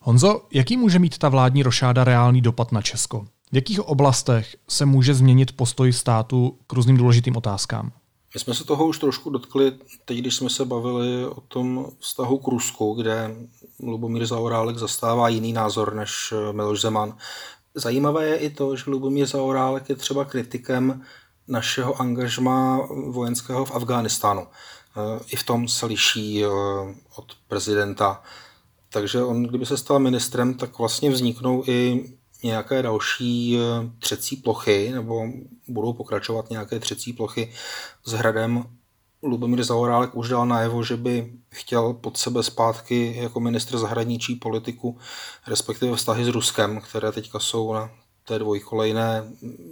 Honzo, 0.00 0.42
jaký 0.52 0.76
může 0.76 0.98
mít 0.98 1.18
ta 1.18 1.28
vládní 1.28 1.62
rošáda 1.62 2.04
reálný 2.04 2.40
dopad 2.40 2.72
na 2.72 2.82
Česko? 2.82 3.26
V 3.52 3.56
jakých 3.56 3.80
oblastech 3.80 4.56
se 4.68 4.86
může 4.86 5.14
změnit 5.14 5.56
postoj 5.56 5.92
státu 5.92 6.58
k 6.66 6.72
různým 6.72 6.96
důležitým 6.96 7.36
otázkám? 7.36 7.92
My 8.34 8.40
jsme 8.40 8.54
se 8.54 8.64
toho 8.64 8.86
už 8.86 8.98
trošku 8.98 9.30
dotkli 9.30 9.72
teď, 10.04 10.18
když 10.18 10.36
jsme 10.36 10.50
se 10.50 10.64
bavili 10.64 11.26
o 11.26 11.40
tom 11.40 11.86
vztahu 11.98 12.38
k 12.38 12.46
Rusku, 12.46 12.94
kde 12.94 13.36
Lubomír 13.82 14.26
Zaorálek 14.26 14.76
zastává 14.76 15.28
jiný 15.28 15.52
názor 15.52 15.94
než 15.94 16.34
Miloš 16.52 16.80
Zeman. 16.80 17.16
Zajímavé 17.74 18.26
je 18.26 18.36
i 18.36 18.50
to, 18.50 18.76
že 18.76 18.90
Lubomír 18.90 19.26
Zaorálek 19.26 19.88
je 19.88 19.96
třeba 19.96 20.24
kritikem 20.24 21.02
našeho 21.48 22.00
angažma 22.00 22.86
vojenského 23.10 23.64
v 23.64 23.74
Afghánistánu. 23.74 24.46
I 25.32 25.36
v 25.36 25.42
tom 25.42 25.68
se 25.68 25.86
liší 25.86 26.44
eh, 26.44 26.48
od 27.16 27.26
prezidenta 27.48 28.22
takže 28.90 29.22
on, 29.22 29.42
kdyby 29.42 29.66
se 29.66 29.76
stal 29.76 29.98
ministrem, 29.98 30.54
tak 30.54 30.78
vlastně 30.78 31.10
vzniknou 31.10 31.64
i 31.66 32.04
nějaké 32.42 32.82
další 32.82 33.58
eh, 33.58 33.90
třecí 33.98 34.36
plochy, 34.36 34.90
nebo 34.94 35.26
budou 35.68 35.92
pokračovat 35.92 36.50
nějaké 36.50 36.78
třecí 36.80 37.12
plochy 37.12 37.52
s 38.04 38.12
hradem. 38.12 38.64
Lubomír 39.22 39.64
Zaorálek 39.64 40.14
už 40.14 40.28
dal 40.28 40.46
najevo, 40.46 40.82
že 40.82 40.96
by 40.96 41.32
chtěl 41.50 41.92
pod 41.92 42.16
sebe 42.16 42.42
zpátky 42.42 43.14
jako 43.16 43.40
ministr 43.40 43.78
zahraničí 43.78 44.34
politiku, 44.34 44.98
respektive 45.46 45.96
vztahy 45.96 46.24
s 46.24 46.28
Ruskem, 46.28 46.80
které 46.80 47.12
teďka 47.12 47.38
jsou 47.38 47.72
na 47.72 47.90
té 48.24 48.38
dvojkolejné 48.38 49.24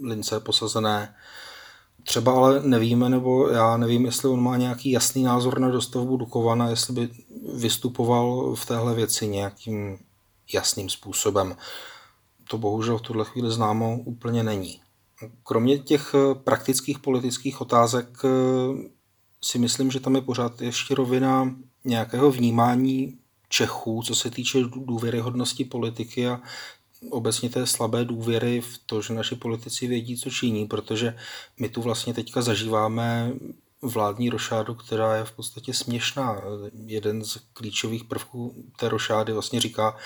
lince 0.03 0.41
posazené 0.41 1.15
Třeba 2.07 2.33
ale 2.33 2.63
nevíme, 2.63 3.09
nebo 3.09 3.49
já 3.49 3.77
nevím, 3.77 4.05
jestli 4.05 4.29
on 4.29 4.43
má 4.43 4.57
nějaký 4.57 4.91
jasný 4.91 5.23
názor 5.23 5.59
na 5.59 5.71
dostavbu 5.71 6.17
Dukovana, 6.17 6.69
jestli 6.69 6.95
by 6.95 7.09
vystupoval 7.55 8.55
v 8.55 8.67
téhle 8.67 8.95
věci 8.95 9.29
nějakým 9.29 9.99
jasným 10.53 10.89
způsobem. 10.89 11.57
To 12.49 12.59
bohužel 12.59 12.99
v 12.99 13.03
tuhle 13.03 13.25
chvíli 13.25 13.51
známo 13.51 13.99
úplně 14.05 14.43
není. 14.43 14.81
Kromě 15.43 15.79
těch 15.79 16.15
praktických 16.45 16.99
politických 16.99 17.61
otázek 17.61 18.19
eh, 18.25 18.29
si 19.43 19.59
myslím, 19.59 19.91
že 19.91 20.01
tam 20.01 20.15
je 20.15 20.21
pořád 20.21 20.61
ještě 20.61 20.95
rovina 20.95 21.57
nějakého 21.85 22.31
vnímání 22.31 23.19
Čechů, 23.49 24.03
co 24.03 24.15
se 24.15 24.31
týče 24.31 24.59
důvěryhodnosti 24.77 25.65
politiky 25.65 26.29
a 26.29 26.41
obecně 27.11 27.51
té 27.51 27.67
slabé 27.67 28.05
důvěry 28.05 28.61
v 28.61 28.79
to, 28.87 29.03
že 29.03 29.15
naši 29.15 29.35
politici 29.35 29.87
vědí, 29.87 30.17
co 30.17 30.31
činí, 30.31 30.67
protože 30.67 31.17
my 31.61 31.69
tu 31.69 31.83
vlastně 31.83 32.15
teďka 32.15 32.43
zažíváme 32.43 33.33
vládní 33.89 34.31
rošádu, 34.31 34.75
která 34.75 35.17
je 35.17 35.25
v 35.25 35.33
podstatě 35.33 35.75
směšná. 35.75 36.41
Jeden 36.87 37.25
z 37.25 37.39
klíčových 37.53 38.05
prvků 38.05 38.55
té 38.79 38.89
rošády 38.89 39.33
vlastně 39.33 39.61
říká, 39.61 39.97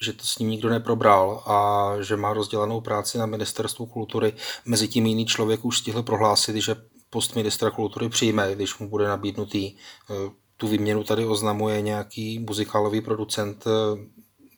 že 0.00 0.12
to 0.12 0.24
s 0.24 0.38
ním 0.38 0.50
nikdo 0.50 0.68
neprobral 0.68 1.42
a 1.46 1.90
že 2.00 2.16
má 2.16 2.32
rozdělanou 2.32 2.80
práci 2.80 3.18
na 3.18 3.26
ministerstvu 3.26 3.86
kultury. 3.86 4.32
Mezitím 4.66 5.06
jiný 5.06 5.26
člověk 5.26 5.64
už 5.64 5.78
stihl 5.78 6.02
prohlásit, 6.02 6.56
že 6.56 6.76
post 7.10 7.36
ministra 7.36 7.70
kultury 7.70 8.08
přijme, 8.08 8.54
když 8.54 8.78
mu 8.78 8.90
bude 8.90 9.08
nabídnutý. 9.08 9.76
Tu 10.56 10.68
výměnu 10.68 11.04
tady 11.04 11.26
oznamuje 11.26 11.82
nějaký 11.82 12.38
muzikálový 12.38 13.00
producent, 13.00 13.64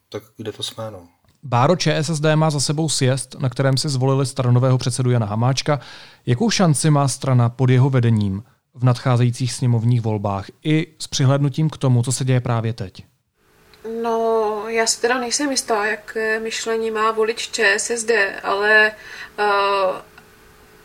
tak 0.08 0.22
kde 0.36 0.52
to 0.52 0.62
jsme, 0.62 0.90
no? 0.90 1.08
Báro 1.46 1.76
ČSSD 1.76 2.24
má 2.34 2.50
za 2.50 2.60
sebou 2.60 2.88
sjezd, 2.88 3.34
na 3.38 3.48
kterém 3.48 3.76
si 3.76 3.88
zvolili 3.88 4.26
staronového 4.26 4.78
předsedu 4.78 5.10
Jana 5.10 5.26
Hamáčka. 5.26 5.80
Jakou 6.26 6.50
šanci 6.50 6.90
má 6.90 7.08
strana 7.08 7.48
pod 7.48 7.70
jeho 7.70 7.90
vedením 7.90 8.42
v 8.74 8.84
nadcházejících 8.84 9.52
sněmovních 9.52 10.00
volbách 10.00 10.46
i 10.64 10.86
s 10.98 11.06
přihlednutím 11.06 11.70
k 11.70 11.76
tomu, 11.76 12.02
co 12.02 12.12
se 12.12 12.24
děje 12.24 12.40
právě 12.40 12.72
teď? 12.72 13.04
No, 14.02 14.64
já 14.68 14.86
si 14.86 15.00
teda 15.00 15.18
nejsem 15.18 15.50
jistá, 15.50 15.86
jak 15.86 16.16
myšlení 16.42 16.90
má 16.90 17.10
volič 17.10 17.50
ČSSD, 17.50 18.10
ale 18.42 18.92
uh, 19.38 19.96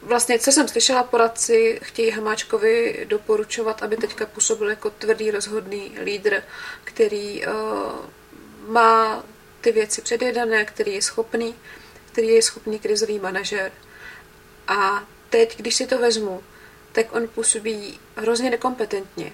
vlastně, 0.01 0.39
co 0.39 0.51
jsem 0.51 0.67
slyšela, 0.67 1.03
poradci 1.03 1.79
chtějí 1.83 2.11
Hamáčkovi 2.11 3.05
doporučovat, 3.09 3.83
aby 3.83 3.97
teďka 3.97 4.25
působil 4.25 4.69
jako 4.69 4.89
tvrdý, 4.89 5.31
rozhodný 5.31 5.91
lídr, 6.03 6.41
který 6.83 7.45
uh, 7.45 7.53
má 8.67 9.23
ty 9.61 9.71
věci 9.71 10.01
předjedané, 10.01 10.65
který 10.65 10.93
je 10.93 11.01
schopný, 11.01 11.55
který 12.11 12.27
je 12.27 12.41
schopný 12.41 12.79
krizový 12.79 13.19
manažer. 13.19 13.71
A 14.67 15.03
teď, 15.29 15.57
když 15.57 15.75
si 15.75 15.87
to 15.87 15.97
vezmu, 15.97 16.43
tak 16.91 17.15
on 17.15 17.27
působí 17.27 17.99
hrozně 18.15 18.49
nekompetentně. 18.49 19.33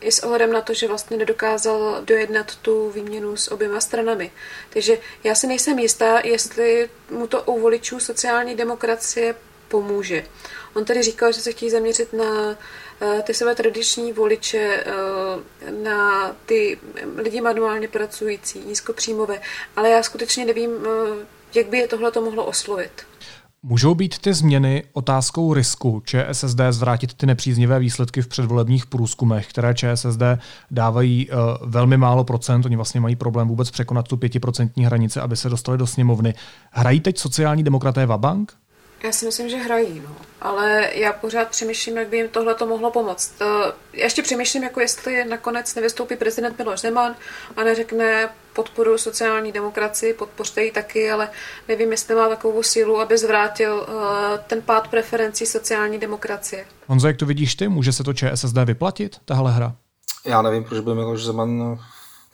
I 0.00 0.12
s 0.12 0.22
ohledem 0.22 0.52
na 0.52 0.60
to, 0.60 0.74
že 0.74 0.88
vlastně 0.88 1.16
nedokázal 1.16 2.02
dojednat 2.04 2.56
tu 2.56 2.90
výměnu 2.90 3.36
s 3.36 3.52
oběma 3.52 3.80
stranami. 3.80 4.32
Takže 4.70 4.98
já 5.24 5.34
si 5.34 5.46
nejsem 5.46 5.78
jistá, 5.78 6.20
jestli 6.24 6.90
mu 7.10 7.26
to 7.26 7.42
u 7.42 7.60
voličů 7.60 8.00
sociální 8.00 8.54
demokracie 8.54 9.34
pomůže. 9.68 10.26
On 10.74 10.84
tady 10.84 11.02
říkal, 11.02 11.32
že 11.32 11.40
se 11.40 11.52
chtějí 11.52 11.70
zaměřit 11.70 12.12
na 12.12 12.56
Eh, 13.00 13.22
ty 13.22 13.34
své 13.34 13.54
tradiční 13.54 14.12
voliče, 14.12 14.84
eh, 14.86 15.70
na 15.70 16.32
ty 16.46 16.78
lidi 17.16 17.40
manuálně 17.40 17.88
pracující, 17.88 18.58
nízkopříjmové, 18.58 19.40
ale 19.76 19.90
já 19.90 20.02
skutečně 20.02 20.44
nevím, 20.44 20.70
eh, 20.86 21.26
jak 21.54 21.66
by 21.66 21.78
je 21.78 21.88
tohle 21.88 22.10
to 22.10 22.20
mohlo 22.20 22.44
oslovit. 22.44 23.06
Můžou 23.66 23.94
být 23.94 24.18
ty 24.18 24.34
změny 24.34 24.82
otázkou 24.92 25.54
risku 25.54 26.02
ČSSD 26.06 26.60
zvrátit 26.70 27.14
ty 27.14 27.26
nepříznivé 27.26 27.78
výsledky 27.78 28.22
v 28.22 28.28
předvolebních 28.28 28.86
průzkumech, 28.86 29.46
které 29.46 29.74
ČSSD 29.74 30.22
dávají 30.70 31.28
uh, 31.30 31.36
velmi 31.70 31.96
málo 31.96 32.24
procent, 32.24 32.66
oni 32.66 32.76
vlastně 32.76 33.00
mají 33.00 33.16
problém 33.16 33.48
vůbec 33.48 33.70
překonat 33.70 34.08
tu 34.08 34.16
pětiprocentní 34.16 34.86
hranici, 34.86 35.20
aby 35.20 35.36
se 35.36 35.48
dostali 35.48 35.78
do 35.78 35.86
sněmovny. 35.86 36.34
Hrají 36.70 37.00
teď 37.00 37.18
sociální 37.18 37.62
demokraté 37.62 38.06
Vabank? 38.06 38.52
Já 39.04 39.12
si 39.12 39.26
myslím, 39.26 39.48
že 39.48 39.56
hrají, 39.56 40.00
no. 40.00 40.16
ale 40.40 40.90
já 40.94 41.12
pořád 41.12 41.48
přemýšlím, 41.48 41.96
jak 41.96 42.08
by 42.08 42.16
jim 42.16 42.28
tohle 42.28 42.54
to 42.54 42.66
mohlo 42.66 42.90
pomoct. 42.90 43.34
Já 43.92 44.04
ještě 44.04 44.22
přemýšlím, 44.22 44.62
jako 44.62 44.80
jestli 44.80 45.24
nakonec 45.24 45.74
nevystoupí 45.74 46.16
prezident 46.16 46.58
Miloš 46.58 46.80
Zeman 46.80 47.14
a 47.56 47.64
neřekne 47.64 48.28
podporu 48.52 48.98
sociální 48.98 49.52
demokracii, 49.52 50.14
podpořte 50.14 50.64
ji 50.64 50.72
taky, 50.72 51.10
ale 51.10 51.30
nevím, 51.68 51.90
jestli 51.90 52.14
má 52.14 52.28
takovou 52.28 52.62
sílu, 52.62 53.00
aby 53.00 53.18
zvrátil 53.18 53.74
uh, 53.76 53.94
ten 54.46 54.62
pád 54.62 54.88
preferencí 54.88 55.46
sociální 55.46 55.98
demokracie. 55.98 56.66
Honzo, 56.86 57.06
jak 57.06 57.16
to 57.16 57.26
vidíš 57.26 57.54
ty? 57.54 57.68
Může 57.68 57.92
se 57.92 58.04
to 58.04 58.12
ČSSD 58.12 58.56
vyplatit, 58.64 59.16
tahle 59.24 59.52
hra? 59.52 59.76
Já 60.24 60.42
nevím, 60.42 60.64
proč 60.64 60.80
by 60.80 60.94
Miloš 60.94 61.24
Zeman 61.24 61.78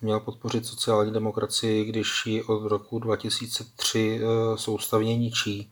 měl 0.00 0.20
podpořit 0.20 0.66
sociální 0.66 1.12
demokracii, 1.12 1.84
když 1.84 2.26
ji 2.26 2.42
od 2.42 2.68
roku 2.68 2.98
2003 2.98 4.20
uh, 4.22 4.56
soustavně 4.56 5.16
ničí 5.16 5.70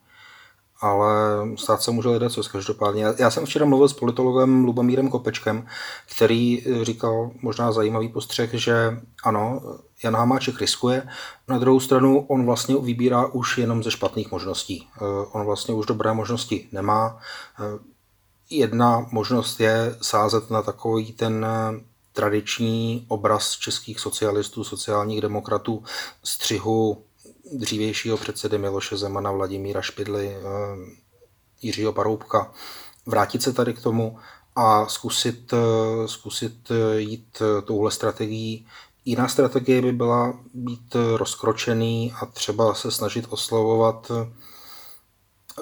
ale 0.80 1.10
stát 1.56 1.82
se 1.82 1.90
může 1.90 2.08
lidé 2.08 2.30
co 2.30 2.42
každopádně. 2.42 3.04
Já 3.18 3.30
jsem 3.30 3.46
včera 3.46 3.66
mluvil 3.66 3.88
s 3.88 3.92
politologem 3.92 4.64
Lubomírem 4.64 5.08
Kopečkem, 5.08 5.66
který 6.14 6.64
říkal 6.82 7.30
možná 7.42 7.72
zajímavý 7.72 8.08
postřeh, 8.08 8.50
že 8.54 9.00
ano, 9.24 9.60
Jan 10.04 10.16
Hamáček 10.16 10.60
riskuje, 10.60 11.08
na 11.48 11.58
druhou 11.58 11.80
stranu 11.80 12.26
on 12.28 12.46
vlastně 12.46 12.76
vybírá 12.76 13.26
už 13.26 13.58
jenom 13.58 13.82
ze 13.82 13.90
špatných 13.90 14.30
možností. 14.30 14.88
Eh, 14.96 15.00
on 15.32 15.46
vlastně 15.46 15.74
už 15.74 15.86
dobré 15.86 16.14
možnosti 16.14 16.68
nemá. 16.72 17.20
Eh, 17.60 17.78
jedna 18.50 19.06
možnost 19.10 19.60
je 19.60 19.96
sázet 20.02 20.50
na 20.50 20.62
takový 20.62 21.12
ten 21.12 21.46
eh, 21.48 21.80
tradiční 22.12 23.04
obraz 23.08 23.50
českých 23.50 24.00
socialistů, 24.00 24.64
sociálních 24.64 25.20
demokratů, 25.20 25.84
střihu 26.24 27.02
dřívějšího 27.52 28.16
předsedy 28.16 28.58
Miloše 28.58 28.96
Zemana, 28.96 29.30
Vladimíra 29.32 29.82
Špidly, 29.82 30.36
eh, 30.36 30.40
Jiřího 31.62 31.92
Paroubka, 31.92 32.52
vrátit 33.06 33.42
se 33.42 33.52
tady 33.52 33.74
k 33.74 33.82
tomu 33.82 34.18
a 34.56 34.86
zkusit, 34.86 35.52
eh, 35.52 36.08
zkusit 36.08 36.72
jít 36.96 37.42
touhle 37.64 37.90
strategií. 37.90 38.66
Jiná 39.04 39.28
strategie 39.28 39.82
by 39.82 39.92
byla 39.92 40.40
být 40.54 40.96
rozkročený 41.16 42.12
a 42.22 42.26
třeba 42.26 42.74
se 42.74 42.90
snažit 42.90 43.26
oslovovat 43.28 44.12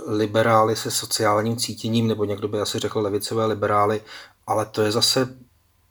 liberály 0.07 0.77
se 0.77 0.91
sociálním 0.91 1.57
cítěním, 1.57 2.09
nebo 2.09 2.25
někdo 2.25 2.49
by 2.49 2.61
asi 2.61 2.79
řekl 2.79 3.01
levicové 3.01 3.47
liberály, 3.47 4.01
ale 4.47 4.67
to 4.67 4.83
je 4.83 4.93
zase 4.93 5.37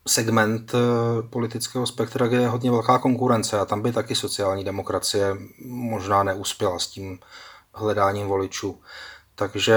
segment 0.08 0.74
eh, 0.74 1.28
politického 1.30 1.88
spektra, 1.88 2.28
kde 2.28 2.38
je 2.38 2.48
hodně 2.48 2.72
velká 2.72 2.98
konkurence 2.98 3.60
a 3.60 3.66
tam 3.66 3.82
by 3.82 3.92
taky 3.92 4.16
sociální 4.16 4.64
demokracie 4.64 5.38
možná 5.66 6.24
neuspěla 6.24 6.80
s 6.80 6.88
tím 6.88 7.20
hledáním 7.74 8.28
voličů. 8.28 8.82
Takže 9.36 9.76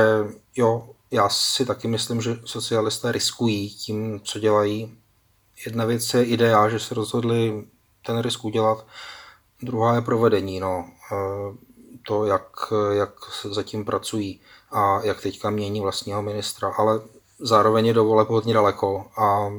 jo, 0.57 0.91
já 1.11 1.29
si 1.29 1.67
taky 1.67 1.88
myslím, 1.88 2.21
že 2.21 2.37
socialisté 2.45 3.12
riskují 3.12 3.71
tím, 3.71 4.21
co 4.21 4.38
dělají. 4.38 4.99
Jedna 5.67 5.85
věc 5.85 6.14
je 6.14 6.25
idea, 6.25 6.69
že 6.69 6.79
se 6.79 6.95
rozhodli 6.95 7.64
ten 8.07 8.19
risk 8.19 8.45
udělat, 8.45 8.87
druhá 9.62 9.95
je 9.95 10.01
provedení. 10.01 10.61
No. 10.61 10.91
Eh, 11.12 11.69
to, 12.07 12.25
jak, 12.25 12.73
jak 12.93 13.14
zatím 13.45 13.85
pracují 13.85 14.41
a 14.71 15.01
jak 15.03 15.21
teďka 15.21 15.51
mění 15.51 15.81
vlastního 15.81 16.23
ministra, 16.23 16.69
ale 16.79 17.01
zároveň 17.38 17.87
je 17.87 17.95
dovole 17.95 18.27
hodně 18.29 18.55
daleko 18.55 19.07
a 19.17 19.51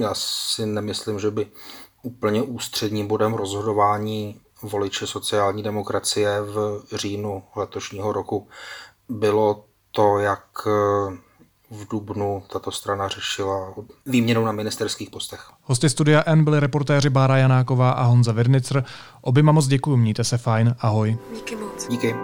já 0.00 0.14
si 0.14 0.66
nemyslím, 0.66 1.18
že 1.18 1.30
by 1.30 1.46
úplně 2.02 2.42
ústředním 2.42 3.06
bodem 3.06 3.34
rozhodování 3.34 4.40
voliče 4.62 5.06
sociální 5.06 5.62
demokracie 5.62 6.40
v 6.40 6.82
říjnu 6.92 7.42
letošního 7.56 8.12
roku 8.12 8.48
bylo 9.08 9.64
to, 9.90 10.18
jak 10.18 10.44
v 11.70 11.88
Dubnu 11.90 12.42
tato 12.52 12.70
strana 12.70 13.08
řešila 13.08 13.74
výměnu 14.06 14.44
na 14.44 14.52
ministerských 14.52 15.10
postech. 15.10 15.50
Hosty 15.62 15.90
studia 15.90 16.22
N 16.26 16.44
byli 16.44 16.60
reportéři 16.60 17.10
Bára 17.10 17.36
Janáková 17.36 17.90
a 17.90 18.02
Honza 18.02 18.32
Virnicr. 18.32 18.84
Oběma 19.20 19.52
moc 19.52 19.66
děkuji, 19.66 19.96
mějte 19.96 20.24
se 20.24 20.38
fajn, 20.38 20.74
ahoj. 20.78 21.18
Díky 21.34 21.56
moc. 21.56 21.88
Díky. 21.88 22.14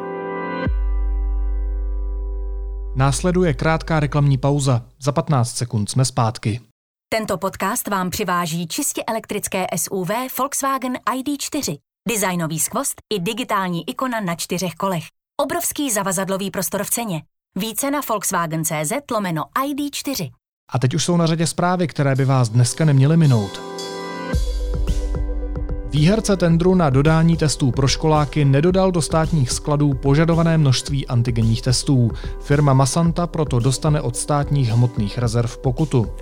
Následuje 2.95 3.55
krátká 3.55 4.01
reklamní 4.01 4.39
pauza. 4.39 4.83
Za 5.01 5.13
15 5.13 5.57
sekund 5.57 5.91
jsme 5.91 6.05
zpátky. 6.05 6.61
Tento 7.09 7.39
podcast 7.39 7.89
vám 7.89 8.11
přiváží 8.11 8.67
čistě 8.67 9.03
elektrické 9.07 9.67
SUV 9.77 10.11
Volkswagen 10.39 10.93
ID4. 10.95 11.79
Designový 12.09 12.59
skvost 12.59 12.95
i 13.15 13.21
digitální 13.21 13.91
ikona 13.91 14.21
na 14.21 14.35
čtyřech 14.35 14.75
kolech. 14.75 15.05
Obrovský 15.43 15.91
zavazadlový 15.91 16.51
prostor 16.51 16.85
v 16.85 16.91
ceně. 16.91 17.23
Více 17.59 17.91
na 17.91 18.01
Volkswagen.cz 18.09 18.93
lomeno 19.11 19.45
ID4. 19.67 20.31
A 20.73 20.79
teď 20.79 20.95
už 20.95 21.05
jsou 21.05 21.17
na 21.17 21.27
řadě 21.27 21.47
zprávy, 21.47 21.87
které 21.87 22.15
by 22.15 22.25
vás 22.25 22.49
dneska 22.49 22.85
neměly 22.85 23.17
minout. 23.17 23.61
Výherce 25.91 26.37
tendru 26.37 26.75
na 26.75 26.91
dodání 26.91 27.37
testů 27.37 27.71
pro 27.71 27.89
školáky 27.89 28.45
nedodal 28.45 28.93
do 28.93 29.03
státních 29.03 29.51
skladů 29.51 29.95
požadované 29.95 30.59
množství 30.59 31.07
antigenních 31.07 31.63
testů. 31.63 32.11
Firma 32.41 32.75
Masanta 32.75 33.27
proto 33.27 33.61
dostane 33.61 34.01
od 34.01 34.17
státních 34.17 34.69
hmotných 34.69 35.19
rezerv 35.19 35.59
pokutu. 35.59 36.13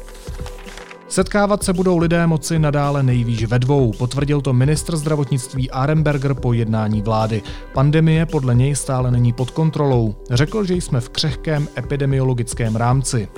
Setkávat 1.08 1.62
se 1.62 1.72
budou 1.72 1.98
lidé 1.98 2.26
moci 2.26 2.58
nadále 2.58 3.02
nejvýš 3.02 3.44
ve 3.44 3.58
dvou, 3.58 3.92
potvrdil 3.92 4.40
to 4.40 4.52
ministr 4.52 4.96
zdravotnictví 4.96 5.70
Arenberger 5.70 6.34
po 6.34 6.52
jednání 6.52 7.02
vlády. 7.02 7.42
Pandemie 7.72 8.26
podle 8.26 8.54
něj 8.54 8.74
stále 8.76 9.10
není 9.10 9.32
pod 9.32 9.50
kontrolou. 9.50 10.14
Řekl, 10.30 10.64
že 10.64 10.74
jsme 10.74 11.00
v 11.00 11.08
křehkém 11.08 11.68
epidemiologickém 11.78 12.76
rámci. 12.76 13.28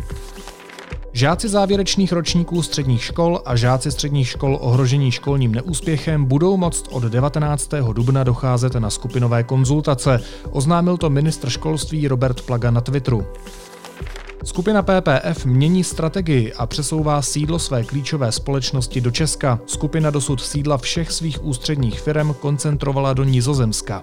Žáci 1.13 1.49
závěrečných 1.49 2.13
ročníků 2.13 2.63
středních 2.63 3.05
škol 3.05 3.43
a 3.45 3.57
žáci 3.57 3.91
středních 3.91 4.29
škol 4.29 4.59
ohrožení 4.61 5.11
školním 5.11 5.53
neúspěchem 5.53 6.25
budou 6.25 6.57
moct 6.57 6.89
od 6.91 7.03
19. 7.03 7.71
dubna 7.93 8.25
docházet 8.25 8.75
na 8.75 8.91
skupinové 8.91 9.43
konzultace, 9.43 10.21
oznámil 10.51 10.97
to 10.97 11.11
ministr 11.11 11.51
školství 11.51 12.09
Robert 12.09 12.41
Plaga 12.41 12.71
na 12.71 12.81
Twitteru. 12.81 13.27
Skupina 14.45 14.83
PPF 14.83 15.45
mění 15.45 15.85
strategii 15.85 16.53
a 16.53 16.67
přesouvá 16.67 17.23
sídlo 17.23 17.59
své 17.59 17.85
klíčové 17.85 18.33
společnosti 18.33 19.01
do 19.01 19.11
Česka. 19.11 19.61
Skupina 19.67 20.11
dosud 20.11 20.41
sídla 20.41 20.79
všech 20.79 21.11
svých 21.11 21.45
ústředních 21.45 22.01
firm 22.01 22.35
koncentrovala 22.35 23.13
do 23.13 23.25
Nizozemska. 23.25 24.03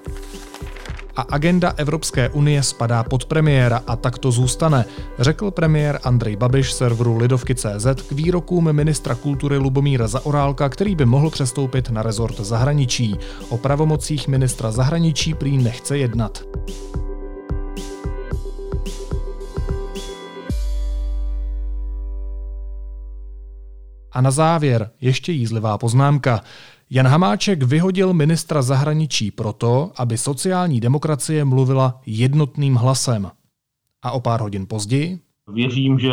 A 1.16 1.22
agenda 1.22 1.74
Evropské 1.78 2.30
unie 2.30 2.64
spadá 2.64 3.04
pod 3.04 3.26
premiéra 3.26 3.82
a 3.88 3.96
tak 3.96 4.18
to 4.18 4.32
zůstane, 4.32 4.86
řekl 5.20 5.52
premiér 5.52 6.00
Andrej 6.04 6.36
Babiš 6.36 6.74
serveru 6.74 7.18
Lidovky.cz 7.18 7.86
k 8.08 8.12
výrokům 8.12 8.74
ministra 8.74 9.16
kultury 9.16 9.58
Lubomíra 9.58 10.08
Zaorálka, 10.08 10.70
který 10.70 10.96
by 10.96 11.06
mohl 11.06 11.30
přestoupit 11.30 11.90
na 11.90 12.04
rezort 12.04 12.40
zahraničí. 12.40 13.16
O 13.50 13.58
pravomocích 13.58 14.28
ministra 14.28 14.72
zahraničí 14.72 15.34
prý 15.34 15.58
nechce 15.58 15.98
jednat. 15.98 16.44
A 24.14 24.22
na 24.22 24.32
závěr 24.32 24.90
ještě 25.02 25.32
jízlivá 25.32 25.78
poznámka. 25.78 26.42
Jan 26.90 27.08
Hamáček 27.08 27.64
vyhodil 27.64 28.14
ministra 28.14 28.62
zahraničí 28.62 29.32
proto, 29.32 29.92
aby 29.96 30.18
sociální 30.18 30.80
demokracie 30.80 31.46
mluvila 31.46 32.02
jednotným 32.06 32.76
hlasem. 32.76 33.32
A 34.02 34.12
o 34.12 34.20
pár 34.20 34.42
hodin 34.42 34.66
později? 34.68 35.20
Věřím, 35.54 36.00
že 36.00 36.12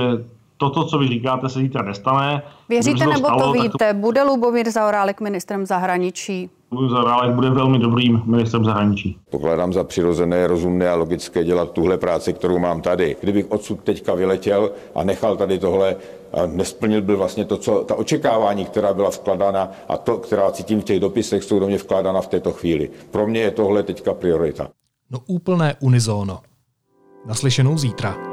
toto, 0.61 0.85
co 0.85 0.99
vy 0.99 1.09
říkáte, 1.09 1.49
se 1.49 1.59
zítra 1.59 1.83
nestane. 1.83 2.43
Věříte 2.69 3.05
to 3.05 3.11
nebo 3.11 3.27
stalo, 3.27 3.43
to 3.43 3.53
víte? 3.53 3.95
To... 3.95 3.99
Bude 3.99 4.23
Lubomír 4.23 4.71
Zaorálek 4.71 5.21
ministrem 5.21 5.67
zahraničí? 5.67 6.51
Lubomír 6.73 6.91
Zaorálek 6.91 7.35
bude 7.35 7.51
velmi 7.51 7.79
dobrým 7.79 8.23
ministrem 8.25 8.65
zahraničí. 8.65 9.19
Pokládám 9.31 9.73
za 9.73 9.85
přirozené, 9.85 10.47
rozumné 10.47 10.91
a 10.91 10.95
logické 10.95 11.45
dělat 11.45 11.71
tuhle 11.71 11.99
práci, 11.99 12.33
kterou 12.33 12.59
mám 12.59 12.83
tady. 12.83 13.17
Kdybych 13.21 13.51
odsud 13.51 13.81
teďka 13.81 14.15
vyletěl 14.15 14.71
a 14.95 15.05
nechal 15.05 15.37
tady 15.37 15.59
tohle 15.59 15.97
nesplnil 16.47 17.03
byl 17.03 17.17
vlastně 17.17 17.45
to, 17.45 17.57
co 17.57 17.85
ta 17.85 17.95
očekávání, 17.95 18.65
která 18.65 18.95
byla 18.95 19.11
vkladána 19.11 19.71
a 19.89 19.97
to, 19.97 20.19
která 20.19 20.51
cítím 20.51 20.81
v 20.81 20.85
těch 20.85 21.01
dopisech, 21.01 21.45
jsou 21.45 21.59
do 21.59 21.67
mě 21.67 21.77
vkládána 21.77 22.21
v 22.21 22.27
této 22.27 22.53
chvíli. 22.53 22.91
Pro 23.11 23.27
mě 23.27 23.41
je 23.41 23.51
tohle 23.51 23.83
teďka 23.83 24.15
priorita. 24.15 24.69
No 25.11 25.19
úplné 25.27 25.75
unizóno. 25.81 26.41
Naslyšenou 27.27 27.79
zítra. 27.79 28.30